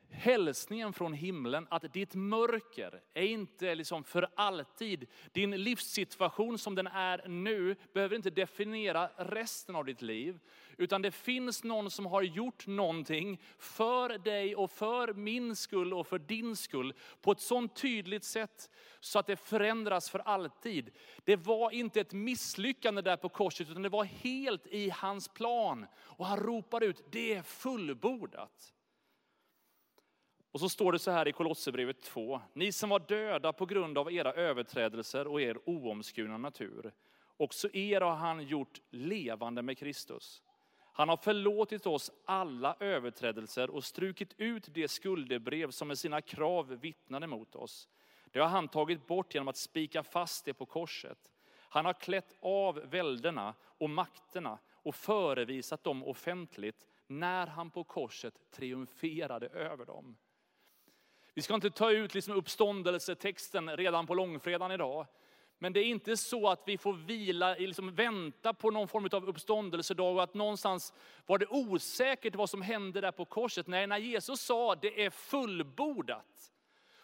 hälsningen 0.09 0.93
från 0.93 1.13
himlen 1.13 1.67
att 1.69 1.93
ditt 1.93 2.15
mörker 2.15 3.01
är 3.13 3.23
inte 3.23 3.75
liksom 3.75 4.03
för 4.03 4.29
alltid. 4.35 5.07
Din 5.31 5.51
livssituation 5.63 6.57
som 6.57 6.75
den 6.75 6.87
är 6.87 7.27
nu 7.27 7.75
behöver 7.93 8.15
inte 8.15 8.29
definiera 8.29 9.07
resten 9.17 9.75
av 9.75 9.85
ditt 9.85 10.01
liv. 10.01 10.39
Utan 10.77 11.01
det 11.01 11.11
finns 11.11 11.63
någon 11.63 11.91
som 11.91 12.05
har 12.05 12.21
gjort 12.21 12.67
någonting 12.67 13.41
för 13.57 14.17
dig 14.17 14.55
och 14.55 14.71
för 14.71 15.13
min 15.13 15.55
skull 15.55 15.93
och 15.93 16.07
för 16.07 16.19
din 16.19 16.55
skull 16.55 16.93
på 17.21 17.31
ett 17.31 17.39
sånt 17.39 17.75
tydligt 17.75 18.23
sätt 18.23 18.69
så 18.99 19.19
att 19.19 19.27
det 19.27 19.35
förändras 19.35 20.09
för 20.09 20.19
alltid. 20.19 20.89
Det 21.23 21.35
var 21.35 21.71
inte 21.71 22.01
ett 22.01 22.13
misslyckande 22.13 23.01
där 23.01 23.17
på 23.17 23.29
korset 23.29 23.69
utan 23.69 23.81
det 23.81 23.89
var 23.89 24.03
helt 24.03 24.67
i 24.67 24.89
hans 24.89 25.27
plan. 25.27 25.85
Och 25.97 26.25
han 26.25 26.39
ropar 26.39 26.83
ut, 26.83 27.03
det 27.11 27.33
är 27.33 27.41
fullbordat. 27.41 28.73
Och 30.57 30.61
så 30.61 30.69
står 30.69 30.91
det 30.91 30.99
så 30.99 31.11
här 31.11 31.27
i 31.27 31.31
Kolosserbrevet 31.31 32.01
2. 32.01 32.41
Ni 32.53 32.71
som 32.71 32.89
var 32.89 32.99
döda 32.99 33.53
på 33.53 33.65
grund 33.65 33.97
av 33.97 34.13
era 34.13 34.33
överträdelser 34.33 35.27
och 35.27 35.41
er 35.41 35.57
oomskurna 35.65 36.37
natur. 36.37 36.93
Också 37.37 37.69
er 37.73 38.01
har 38.01 38.15
han 38.15 38.43
gjort 38.43 38.81
levande 38.89 39.61
med 39.61 39.77
Kristus. 39.77 40.43
Han 40.93 41.09
har 41.09 41.17
förlåtit 41.17 41.85
oss 41.85 42.11
alla 42.25 42.75
överträdelser 42.79 43.69
och 43.69 43.83
strukit 43.83 44.33
ut 44.37 44.73
det 44.73 44.87
skuldebrev 44.87 45.71
som 45.71 45.87
med 45.87 45.97
sina 45.97 46.21
krav 46.21 46.67
vittnade 46.67 47.27
mot 47.27 47.55
oss. 47.55 47.89
Det 48.31 48.39
har 48.39 48.47
han 48.47 48.67
tagit 48.67 49.07
bort 49.07 49.33
genom 49.33 49.47
att 49.47 49.57
spika 49.57 50.03
fast 50.03 50.45
det 50.45 50.53
på 50.53 50.65
korset. 50.65 51.31
Han 51.69 51.85
har 51.85 51.93
klätt 51.93 52.33
av 52.39 52.75
välderna 52.75 53.53
och 53.61 53.89
makterna 53.89 54.59
och 54.71 54.95
förevisat 54.95 55.83
dem 55.83 56.03
offentligt 56.03 56.85
när 57.07 57.47
han 57.47 57.69
på 57.69 57.83
korset 57.83 58.51
triumferade 58.51 59.47
över 59.47 59.85
dem. 59.85 60.15
Vi 61.38 61.43
ska 61.43 61.56
inte 61.56 61.69
ta 61.69 61.91
ut 61.91 62.13
liksom 62.13 62.34
uppståndelsetexten 62.34 63.78
redan 63.78 64.08
på 64.08 64.13
långfredagen 64.13 64.71
idag. 64.71 65.08
Men 65.58 65.73
det 65.73 65.80
är 65.80 65.86
inte 65.86 66.17
så 66.17 66.50
att 66.50 66.63
vi 66.65 66.78
får 66.78 66.93
vila, 66.93 67.54
liksom 67.54 67.95
vänta 67.95 68.54
på 68.54 68.71
någon 68.71 68.88
form 68.88 69.10
av 69.12 69.30
uppståndelsedag 69.30 70.15
och 70.15 70.23
att 70.23 70.34
någonstans 70.34 70.93
var 71.26 71.38
det 71.38 71.47
osäkert 71.50 72.36
vad 72.36 72.50
som 72.50 72.62
hände 72.62 73.02
där 73.02 73.12
på 73.12 73.26
korset. 73.26 73.67
Nej, 73.67 73.88
när 73.88 73.97
Jesus 73.97 74.41
sa 74.41 74.76
det 74.76 75.06
är 75.06 75.10
fullbordat, 75.10 76.52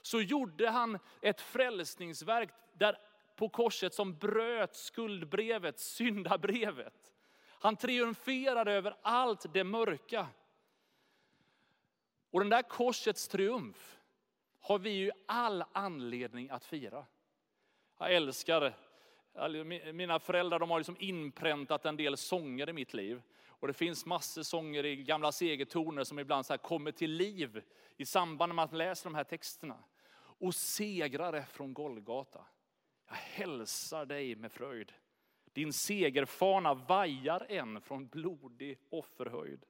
så 0.01 0.21
gjorde 0.21 0.69
han 0.69 0.99
ett 1.21 1.41
frälsningsverk 1.41 2.49
där 2.73 2.97
på 3.35 3.49
korset 3.49 3.93
som 3.93 4.17
bröt 4.17 4.75
skuldbrevet, 4.75 5.79
syndabrevet. 5.79 7.13
Han 7.47 7.75
triumferade 7.75 8.71
över 8.71 8.95
allt 9.01 9.53
det 9.53 9.63
mörka. 9.63 10.27
Och 12.31 12.39
den 12.39 12.49
där 12.49 12.61
korsets 12.61 13.27
triumf, 13.27 13.99
har 14.63 14.79
vi 14.79 14.89
ju 14.89 15.11
all 15.25 15.63
anledning 15.71 16.49
att 16.49 16.65
fira. 16.65 17.05
Jag 17.99 18.13
älskar, 18.13 18.73
mina 19.93 20.19
föräldrar 20.19 20.59
de 20.59 20.71
har 20.71 20.79
liksom 20.79 20.97
inpräntat 20.99 21.85
en 21.85 21.97
del 21.97 22.17
sånger 22.17 22.69
i 22.69 22.73
mitt 22.73 22.93
liv. 22.93 23.21
Och 23.45 23.67
det 23.67 23.73
finns 23.73 24.05
massor 24.05 24.43
sånger 24.43 24.85
i 24.85 24.95
gamla 24.95 25.31
segertoner 25.31 26.03
som 26.03 26.19
ibland 26.19 26.45
så 26.45 26.53
här 26.53 26.57
kommer 26.57 26.91
till 26.91 27.11
liv 27.11 27.63
i 27.97 28.05
samband 28.05 28.55
med 28.55 28.63
att 28.63 28.71
man 28.71 28.77
läser 28.77 29.09
de 29.09 29.15
här 29.15 29.23
texterna. 29.23 29.83
Och 30.15 30.55
segrare 30.55 31.45
från 31.45 31.73
Golgata, 31.73 32.45
jag 33.07 33.15
hälsar 33.15 34.05
dig 34.05 34.35
med 34.35 34.51
fröjd. 34.51 34.93
Din 35.53 35.73
segerfana 35.73 36.73
vajar 36.73 37.45
än 37.49 37.81
från 37.81 38.07
blodig 38.07 38.79
offerhöjd. 38.89 39.65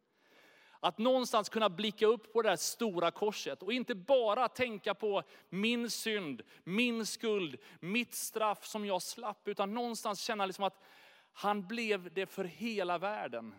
Att 0.83 0.97
någonstans 0.97 1.49
kunna 1.49 1.69
blicka 1.69 2.05
upp 2.05 2.33
på 2.33 2.41
det 2.41 2.49
där 2.49 2.55
stora 2.55 3.11
korset 3.11 3.63
och 3.63 3.73
inte 3.73 3.95
bara 3.95 4.47
tänka 4.47 4.93
på 4.93 5.23
min 5.49 5.89
synd, 5.89 6.41
min 6.63 7.05
skuld, 7.05 7.57
mitt 7.79 8.13
straff 8.15 8.65
som 8.65 8.85
jag 8.85 9.01
slapp, 9.01 9.47
utan 9.47 9.73
någonstans 9.73 10.21
känna 10.21 10.45
liksom 10.45 10.63
att 10.63 10.83
han 11.33 11.67
blev 11.67 12.13
det 12.13 12.25
för 12.25 12.43
hela 12.43 12.97
världen. 12.97 13.55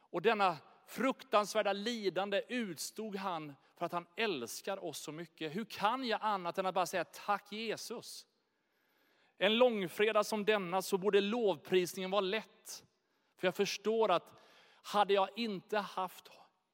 Och 0.00 0.22
denna 0.22 0.56
fruktansvärda 0.86 1.72
lidande 1.72 2.42
utstod 2.48 3.16
han 3.16 3.54
för 3.76 3.86
att 3.86 3.92
han 3.92 4.06
älskar 4.16 4.84
oss 4.84 4.98
så 4.98 5.12
mycket. 5.12 5.56
Hur 5.56 5.64
kan 5.64 6.04
jag 6.04 6.20
annat 6.22 6.58
än 6.58 6.66
att 6.66 6.74
bara 6.74 6.86
säga 6.86 7.04
tack 7.04 7.52
Jesus? 7.52 8.26
En 9.38 9.58
långfredag 9.58 10.26
som 10.26 10.44
denna 10.44 10.82
så 10.82 10.98
borde 10.98 11.20
lovprisningen 11.20 12.10
vara 12.10 12.20
lätt. 12.20 12.84
För 13.36 13.46
jag 13.46 13.54
förstår 13.54 14.10
att 14.10 14.32
hade 14.82 15.14
jag 15.14 15.28
inte 15.36 15.78
haft 15.78 16.28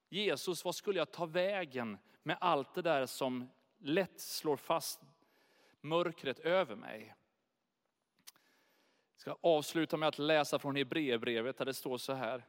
Jesus, 0.08 0.64
vad 0.64 0.74
skulle 0.74 0.98
jag 0.98 1.10
ta 1.10 1.26
vägen 1.26 1.98
med 2.22 2.36
allt 2.40 2.74
det 2.74 2.82
där 2.82 3.06
som 3.06 3.50
lätt 3.78 4.20
slår 4.20 4.56
fast 4.56 5.00
mörkret 5.80 6.38
över 6.38 6.76
mig? 6.76 7.14
Jag 9.12 9.20
ska 9.20 9.36
avsluta 9.40 9.96
med 9.96 10.08
att 10.08 10.18
läsa 10.18 10.58
från 10.58 10.76
Hebreerbrevet 10.76 11.58
där 11.58 11.64
det 11.64 11.74
står 11.74 11.98
så 11.98 12.12
här. 12.12 12.46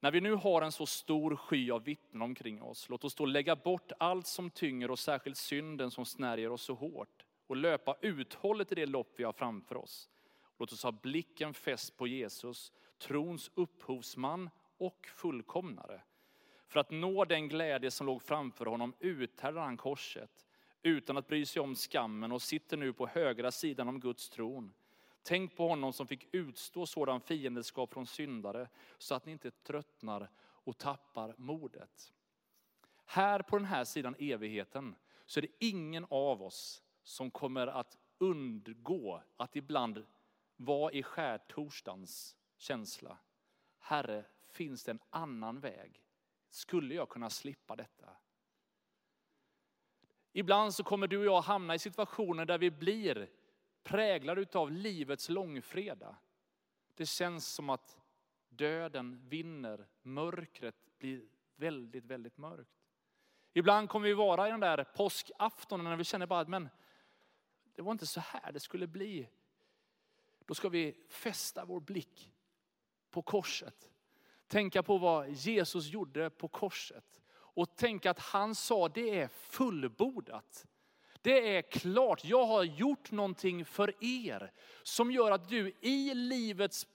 När 0.00 0.10
vi 0.10 0.20
nu 0.20 0.34
har 0.34 0.62
en 0.62 0.72
så 0.72 0.86
stor 0.86 1.36
sky 1.36 1.70
av 1.70 1.84
vittnen 1.84 2.22
omkring 2.22 2.62
oss, 2.62 2.88
låt 2.88 3.04
oss 3.04 3.14
då 3.14 3.26
lägga 3.26 3.56
bort 3.56 3.92
allt 3.98 4.26
som 4.26 4.50
tynger 4.50 4.90
och 4.90 4.98
särskilt 4.98 5.36
synden 5.36 5.90
som 5.90 6.04
snärjer 6.04 6.50
oss 6.50 6.62
så 6.62 6.74
hårt 6.74 7.24
och 7.46 7.56
löpa 7.56 7.96
uthålligt 8.00 8.72
i 8.72 8.74
det 8.74 8.86
lopp 8.86 9.12
vi 9.16 9.24
har 9.24 9.32
framför 9.32 9.76
oss. 9.76 10.10
Låt 10.58 10.72
oss 10.72 10.82
ha 10.82 10.92
blicken 10.92 11.54
fäst 11.54 11.96
på 11.96 12.06
Jesus, 12.06 12.72
trons 12.98 13.50
upphovsman 13.54 14.50
och 14.78 15.06
fullkomnare. 15.06 16.02
För 16.72 16.80
att 16.80 16.90
nå 16.90 17.24
den 17.24 17.48
glädje 17.48 17.90
som 17.90 18.06
låg 18.06 18.22
framför 18.22 18.66
honom 18.66 18.94
uthärdar 19.00 19.62
han 19.62 19.76
korset 19.76 20.46
utan 20.82 21.16
att 21.16 21.26
bry 21.26 21.46
sig 21.46 21.62
om 21.62 21.74
skammen 21.74 22.32
och 22.32 22.42
sitter 22.42 22.76
nu 22.76 22.92
på 22.92 23.06
högra 23.06 23.50
sidan 23.50 23.88
om 23.88 24.00
Guds 24.00 24.28
tron. 24.28 24.72
Tänk 25.22 25.56
på 25.56 25.68
honom 25.68 25.92
som 25.92 26.06
fick 26.06 26.28
utstå 26.34 26.86
sådan 26.86 27.20
fiendeskap 27.20 27.92
från 27.92 28.06
syndare 28.06 28.68
så 28.98 29.14
att 29.14 29.26
ni 29.26 29.32
inte 29.32 29.50
tröttnar 29.50 30.30
och 30.40 30.78
tappar 30.78 31.34
modet. 31.36 32.12
Här 33.04 33.42
på 33.42 33.58
den 33.58 33.66
här 33.66 33.84
sidan 33.84 34.14
evigheten 34.18 34.94
så 35.26 35.40
är 35.40 35.42
det 35.42 35.66
ingen 35.66 36.06
av 36.10 36.42
oss 36.42 36.82
som 37.02 37.30
kommer 37.30 37.66
att 37.66 37.98
undgå 38.18 39.22
att 39.36 39.56
ibland 39.56 40.06
vara 40.56 40.92
i 40.92 41.02
skärtorsdagens 41.02 42.36
känsla. 42.56 43.18
Herre, 43.78 44.24
finns 44.50 44.84
det 44.84 44.90
en 44.90 45.02
annan 45.10 45.60
väg? 45.60 46.01
Skulle 46.52 46.94
jag 46.94 47.08
kunna 47.08 47.30
slippa 47.30 47.76
detta? 47.76 48.08
Ibland 50.32 50.74
så 50.74 50.84
kommer 50.84 51.06
du 51.06 51.18
och 51.18 51.24
jag 51.24 51.40
hamna 51.40 51.74
i 51.74 51.78
situationer 51.78 52.44
där 52.44 52.58
vi 52.58 52.70
blir 52.70 53.30
präglade 53.82 54.58
av 54.58 54.70
livets 54.70 55.28
långfredag. 55.28 56.16
Det 56.94 57.06
känns 57.06 57.48
som 57.48 57.70
att 57.70 57.98
döden 58.48 59.28
vinner, 59.28 59.88
mörkret 60.02 60.98
blir 60.98 61.22
väldigt, 61.56 62.04
väldigt 62.04 62.38
mörkt. 62.38 62.88
Ibland 63.52 63.88
kommer 63.88 64.08
vi 64.08 64.14
vara 64.14 64.48
i 64.48 64.50
den 64.50 64.60
där 64.60 64.84
påskaftonen 64.84 65.84
när 65.84 65.96
vi 65.96 66.04
känner 66.04 66.26
bara 66.26 66.40
att 66.40 66.48
men, 66.48 66.68
det 67.74 67.82
var 67.82 67.92
inte 67.92 68.06
så 68.06 68.20
här 68.20 68.52
det 68.52 68.60
skulle 68.60 68.86
bli. 68.86 69.28
Då 70.38 70.54
ska 70.54 70.68
vi 70.68 70.96
fästa 71.08 71.64
vår 71.64 71.80
blick 71.80 72.32
på 73.10 73.22
korset. 73.22 73.91
Tänka 74.52 74.82
på 74.82 74.98
vad 74.98 75.30
Jesus 75.30 75.86
gjorde 75.86 76.30
på 76.30 76.48
korset. 76.48 77.20
Och 77.34 77.76
tänka 77.76 78.10
att 78.10 78.18
han 78.18 78.54
sa 78.54 78.88
det 78.88 79.20
är 79.20 79.28
fullbordat. 79.28 80.66
Det 81.22 81.56
är 81.56 81.62
klart, 81.62 82.24
jag 82.24 82.44
har 82.44 82.62
gjort 82.62 83.10
någonting 83.10 83.64
för 83.64 83.94
er 84.04 84.52
som 84.82 85.12
gör 85.12 85.30
att 85.30 85.48
du 85.48 85.72
i 85.80 86.14
livets 86.14 86.86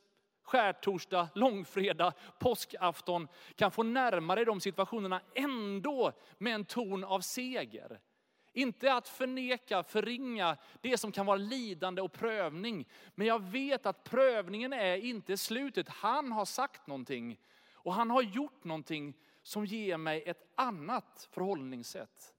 skärtorsdag, 0.44 1.30
långfredag, 1.36 2.14
påskafton 2.40 3.28
kan 3.56 3.72
få 3.72 3.84
närma 3.84 4.36
dig 4.36 4.46
de 4.46 4.62
situationerna 4.62 5.22
ändå 5.36 6.12
med 6.38 6.56
en 6.56 6.66
ton 6.66 7.04
av 7.04 7.22
seger. 7.22 8.00
Inte 8.58 8.94
att 8.94 9.08
förneka, 9.08 9.84
förringa 9.84 10.58
det 10.82 10.98
som 10.98 11.12
kan 11.12 11.26
vara 11.26 11.38
lidande 11.38 12.02
och 12.02 12.14
prövning. 12.14 12.88
Men 13.16 13.28
jag 13.28 13.44
vet 13.44 13.86
att 13.86 14.04
prövningen 14.04 14.74
är 14.74 14.96
inte 14.96 15.38
slutet. 15.38 15.90
Han 15.90 16.32
har 16.32 16.46
sagt 16.46 16.88
någonting 16.88 17.40
och 17.74 17.94
han 17.94 18.10
har 18.10 18.22
gjort 18.22 18.64
någonting 18.64 19.14
som 19.44 19.66
ger 19.66 19.98
mig 19.98 20.24
ett 20.26 20.52
annat 20.56 21.30
förhållningssätt. 21.32 22.34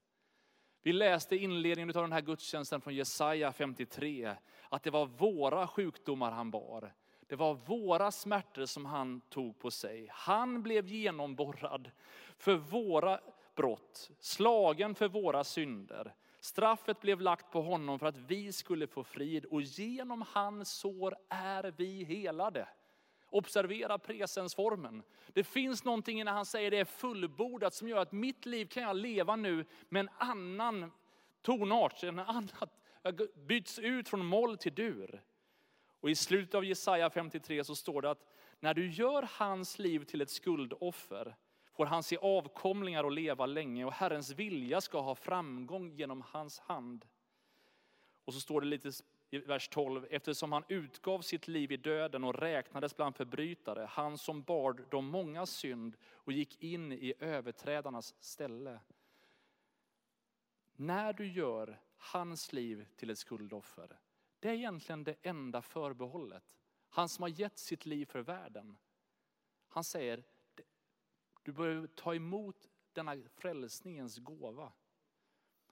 Vi 0.81 0.93
läste 0.93 1.35
inledningen 1.35 1.95
av 1.97 2.03
den 2.03 2.11
här 2.11 2.21
gudstjänsten 2.21 2.81
från 2.81 2.95
Jesaja 2.95 3.51
53, 3.51 4.35
att 4.69 4.83
det 4.83 4.91
var 4.91 5.05
våra 5.05 5.67
sjukdomar 5.67 6.31
han 6.31 6.51
bar. 6.51 6.93
Det 7.27 7.35
var 7.35 7.53
våra 7.53 8.11
smärtor 8.11 8.65
som 8.65 8.85
han 8.85 9.21
tog 9.21 9.59
på 9.59 9.71
sig. 9.71 10.07
Han 10.11 10.63
blev 10.63 10.87
genomborrad 10.87 11.91
för 12.37 12.55
våra 12.55 13.19
brott, 13.59 14.09
slagen 14.19 14.95
för 14.95 15.07
våra 15.07 15.43
synder. 15.43 16.13
Straffet 16.39 17.01
blev 17.01 17.21
lagt 17.21 17.51
på 17.51 17.61
honom 17.61 17.99
för 17.99 18.05
att 18.05 18.17
vi 18.17 18.53
skulle 18.53 18.87
få 18.87 19.03
frid 19.03 19.45
och 19.45 19.61
genom 19.61 20.25
hans 20.33 20.71
sår 20.71 21.15
är 21.29 21.73
vi 21.77 22.03
helade. 22.03 22.67
Observera 23.29 23.97
presensformen. 23.97 25.03
Det 25.33 25.43
finns 25.43 25.83
någonting 25.83 26.25
när 26.25 26.31
han 26.31 26.45
säger 26.45 26.71
det 26.71 26.77
är 26.77 26.85
fullbordat 26.85 27.73
som 27.73 27.87
gör 27.87 27.97
att 27.97 28.11
mitt 28.11 28.45
liv 28.45 28.65
kan 28.65 28.83
jag 28.83 28.95
leva 28.95 29.35
nu 29.35 29.65
med 29.89 29.99
en 29.99 30.09
annan 30.17 30.91
tonart, 31.41 32.03
en 32.03 32.19
annan, 32.19 32.49
jag 33.01 33.21
byts 33.47 33.79
ut 33.79 34.09
från 34.09 34.25
moll 34.25 34.57
till 34.57 34.75
dur. 34.75 35.23
Och 35.99 36.09
i 36.09 36.15
slutet 36.15 36.55
av 36.55 36.65
Jesaja 36.65 37.09
53 37.09 37.63
så 37.63 37.75
står 37.75 38.01
det 38.01 38.11
att 38.11 38.25
när 38.59 38.73
du 38.73 38.91
gör 38.91 39.29
hans 39.31 39.79
liv 39.79 40.03
till 40.03 40.21
ett 40.21 40.29
skuldoffer 40.29 41.35
får 41.79 41.85
han 41.85 42.03
se 42.03 42.17
avkomlingar 42.17 43.03
och 43.03 43.11
leva 43.11 43.45
länge 43.45 43.85
och 43.85 43.93
Herrens 43.93 44.31
vilja 44.31 44.81
ska 44.81 45.01
ha 45.01 45.15
framgång 45.15 45.91
genom 45.91 46.21
hans 46.21 46.59
hand. 46.59 47.05
Och 48.25 48.33
så 48.33 48.39
står 48.39 48.61
det 48.61 48.67
lite 48.67 48.91
i 49.29 49.37
vers 49.37 49.67
12, 49.67 50.07
eftersom 50.09 50.51
han 50.51 50.63
utgav 50.67 51.21
sitt 51.21 51.47
liv 51.47 51.71
i 51.71 51.77
döden 51.77 52.23
och 52.23 52.35
räknades 52.35 52.95
bland 52.95 53.15
förbrytare, 53.15 53.85
han 53.89 54.17
som 54.17 54.41
bar 54.41 54.85
de 54.89 55.05
många 55.05 55.45
synd 55.45 55.97
och 56.05 56.31
gick 56.31 56.63
in 56.63 56.91
i 56.91 57.13
överträdarnas 57.19 58.15
ställe. 58.19 58.79
När 60.73 61.13
du 61.13 61.31
gör 61.31 61.81
hans 61.97 62.53
liv 62.53 62.87
till 62.95 63.09
ett 63.09 63.19
skuldoffer, 63.19 63.99
det 64.39 64.49
är 64.49 64.53
egentligen 64.53 65.03
det 65.03 65.15
enda 65.21 65.61
förbehållet. 65.61 66.43
Han 66.89 67.09
som 67.09 67.21
har 67.21 67.29
gett 67.29 67.57
sitt 67.57 67.85
liv 67.85 68.05
för 68.05 68.19
världen. 68.19 68.77
Han 69.67 69.83
säger, 69.83 70.23
du 71.49 71.53
behöver 71.53 71.87
ta 71.87 72.15
emot 72.15 72.69
denna 72.93 73.15
frälsningens 73.37 74.17
gåva. 74.17 74.71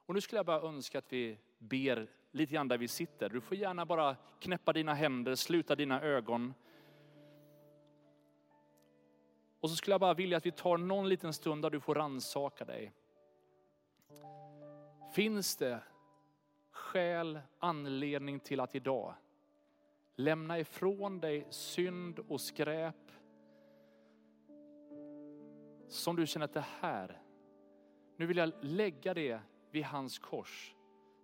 Och 0.05 0.13
nu 0.13 0.21
skulle 0.21 0.39
jag 0.39 0.45
bara 0.45 0.61
önska 0.61 0.97
att 0.97 1.13
vi 1.13 1.39
ber 1.57 2.11
lite 2.31 2.53
grann 2.53 2.67
där 2.67 2.77
vi 2.77 2.87
sitter. 2.87 3.29
Du 3.29 3.41
får 3.41 3.57
gärna 3.57 3.85
bara 3.85 4.15
knäppa 4.39 4.73
dina 4.73 4.93
händer, 4.93 5.35
sluta 5.35 5.75
dina 5.75 6.01
ögon. 6.01 6.53
Och 9.59 9.69
så 9.69 9.75
skulle 9.75 9.93
jag 9.93 10.01
bara 10.01 10.13
vilja 10.13 10.37
att 10.37 10.45
vi 10.45 10.51
tar 10.51 10.77
någon 10.77 11.09
liten 11.09 11.33
stund 11.33 11.61
där 11.61 11.69
du 11.69 11.79
får 11.79 11.95
ransaka 11.95 12.65
dig. 12.65 12.93
Finns 15.13 15.55
det 15.55 15.79
skäl, 16.71 17.39
anledning 17.59 18.39
till 18.39 18.59
att 18.59 18.75
idag 18.75 19.13
lämna 20.15 20.59
ifrån 20.59 21.19
dig 21.19 21.47
synd 21.49 22.19
och 22.19 22.41
skräp 22.41 22.95
som 25.88 26.15
du 26.15 26.28
känner 26.28 26.45
att 26.45 26.54
det 26.54 26.65
här, 26.80 27.21
nu 28.17 28.26
vill 28.26 28.38
jag 28.38 28.52
lägga 28.62 29.13
det 29.13 29.39
vid 29.71 29.84
hans 29.84 30.19
kors 30.19 30.76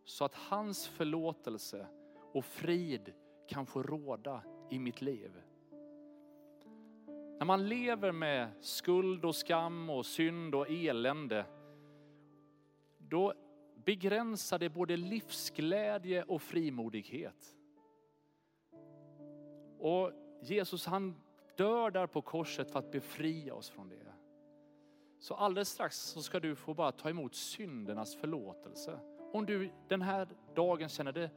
så 0.05 0.25
att 0.25 0.35
hans 0.35 0.87
förlåtelse 0.87 1.87
och 2.33 2.45
frid 2.45 3.13
kan 3.47 3.65
få 3.65 3.83
råda 3.83 4.43
i 4.69 4.79
mitt 4.79 5.01
liv. 5.01 5.31
När 7.39 7.45
man 7.45 7.67
lever 7.67 8.11
med 8.11 8.49
skuld 8.59 9.25
och 9.25 9.35
skam 9.35 9.89
och 9.89 10.05
synd 10.05 10.55
och 10.55 10.69
elände, 10.69 11.45
då 12.97 13.33
begränsar 13.75 14.59
det 14.59 14.69
både 14.69 14.97
livsglädje 14.97 16.23
och 16.23 16.41
frimodighet. 16.41 17.57
Och 19.79 20.11
Jesus 20.41 20.85
han 20.85 21.15
dör 21.57 21.91
där 21.91 22.07
på 22.07 22.21
korset 22.21 22.71
för 22.71 22.79
att 22.79 22.91
befria 22.91 23.53
oss 23.53 23.69
från 23.69 23.89
det. 23.89 24.12
Så 25.23 25.33
alldeles 25.33 25.69
strax 25.69 25.97
så 25.97 26.21
ska 26.21 26.39
du 26.39 26.55
få 26.55 26.73
bara 26.73 26.91
ta 26.91 27.09
emot 27.09 27.35
syndernas 27.35 28.15
förlåtelse. 28.15 28.99
Om 29.33 29.45
du 29.45 29.69
den 29.87 30.01
här 30.01 30.27
dagen 30.55 30.89
känner 30.89 31.11
det 31.11 31.29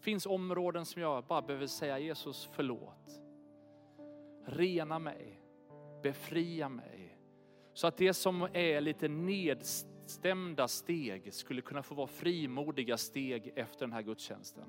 finns 0.00 0.26
områden 0.26 0.84
som 0.84 1.02
jag 1.02 1.24
bara 1.24 1.42
behöver 1.42 1.66
säga 1.66 1.98
Jesus 1.98 2.48
förlåt. 2.52 3.20
Rena 4.44 4.98
mig, 4.98 5.40
befria 6.02 6.68
mig. 6.68 7.18
Så 7.74 7.86
att 7.86 7.96
det 7.96 8.14
som 8.14 8.48
är 8.52 8.80
lite 8.80 9.08
nedstämda 9.08 10.68
steg 10.68 11.34
skulle 11.34 11.60
kunna 11.60 11.82
få 11.82 11.94
vara 11.94 12.06
frimodiga 12.06 12.96
steg 12.96 13.52
efter 13.56 13.80
den 13.80 13.92
här 13.92 14.02
gudstjänsten. 14.02 14.68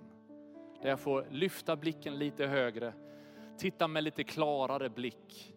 Där 0.82 0.90
jag 0.90 1.00
får 1.00 1.28
lyfta 1.32 1.76
blicken 1.76 2.20
lite 2.20 2.48
högre, 2.48 2.94
titta 3.58 3.88
med 3.88 4.04
lite 4.04 4.24
klarare 4.24 4.90
blick. 4.90 5.55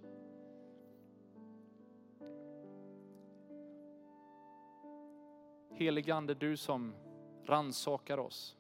Heligande, 5.79 6.35
du 6.35 6.57
som 6.57 6.95
ransakar 7.45 8.19
oss. 8.19 8.57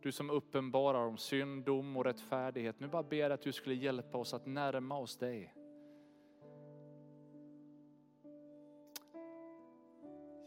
Du 0.00 0.12
som 0.12 0.30
uppenbarar 0.30 1.06
om 1.06 1.18
synd, 1.18 1.64
dom 1.64 1.96
och 1.96 2.04
rättfärdighet. 2.04 2.80
Nu 2.80 2.88
bara 2.88 3.02
ber 3.02 3.16
jag 3.16 3.32
att 3.32 3.42
du 3.42 3.52
skulle 3.52 3.74
hjälpa 3.74 4.18
oss 4.18 4.34
att 4.34 4.46
närma 4.46 4.98
oss 4.98 5.16
dig. 5.16 5.54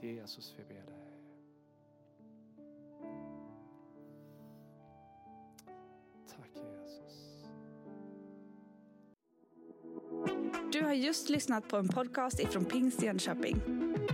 Jesus, 0.02 0.56
vi 0.58 0.64
ber 0.64 0.74
dig. 0.74 1.20
Tack 6.28 6.52
Jesus. 6.56 7.46
Du 10.72 10.84
har 10.84 10.94
just 10.94 11.30
lyssnat 11.30 11.68
på 11.68 11.78
en 11.78 11.88
podcast 11.88 12.40
ifrån 12.40 12.66
Pingst 12.66 13.04
Jönköping. 13.04 13.93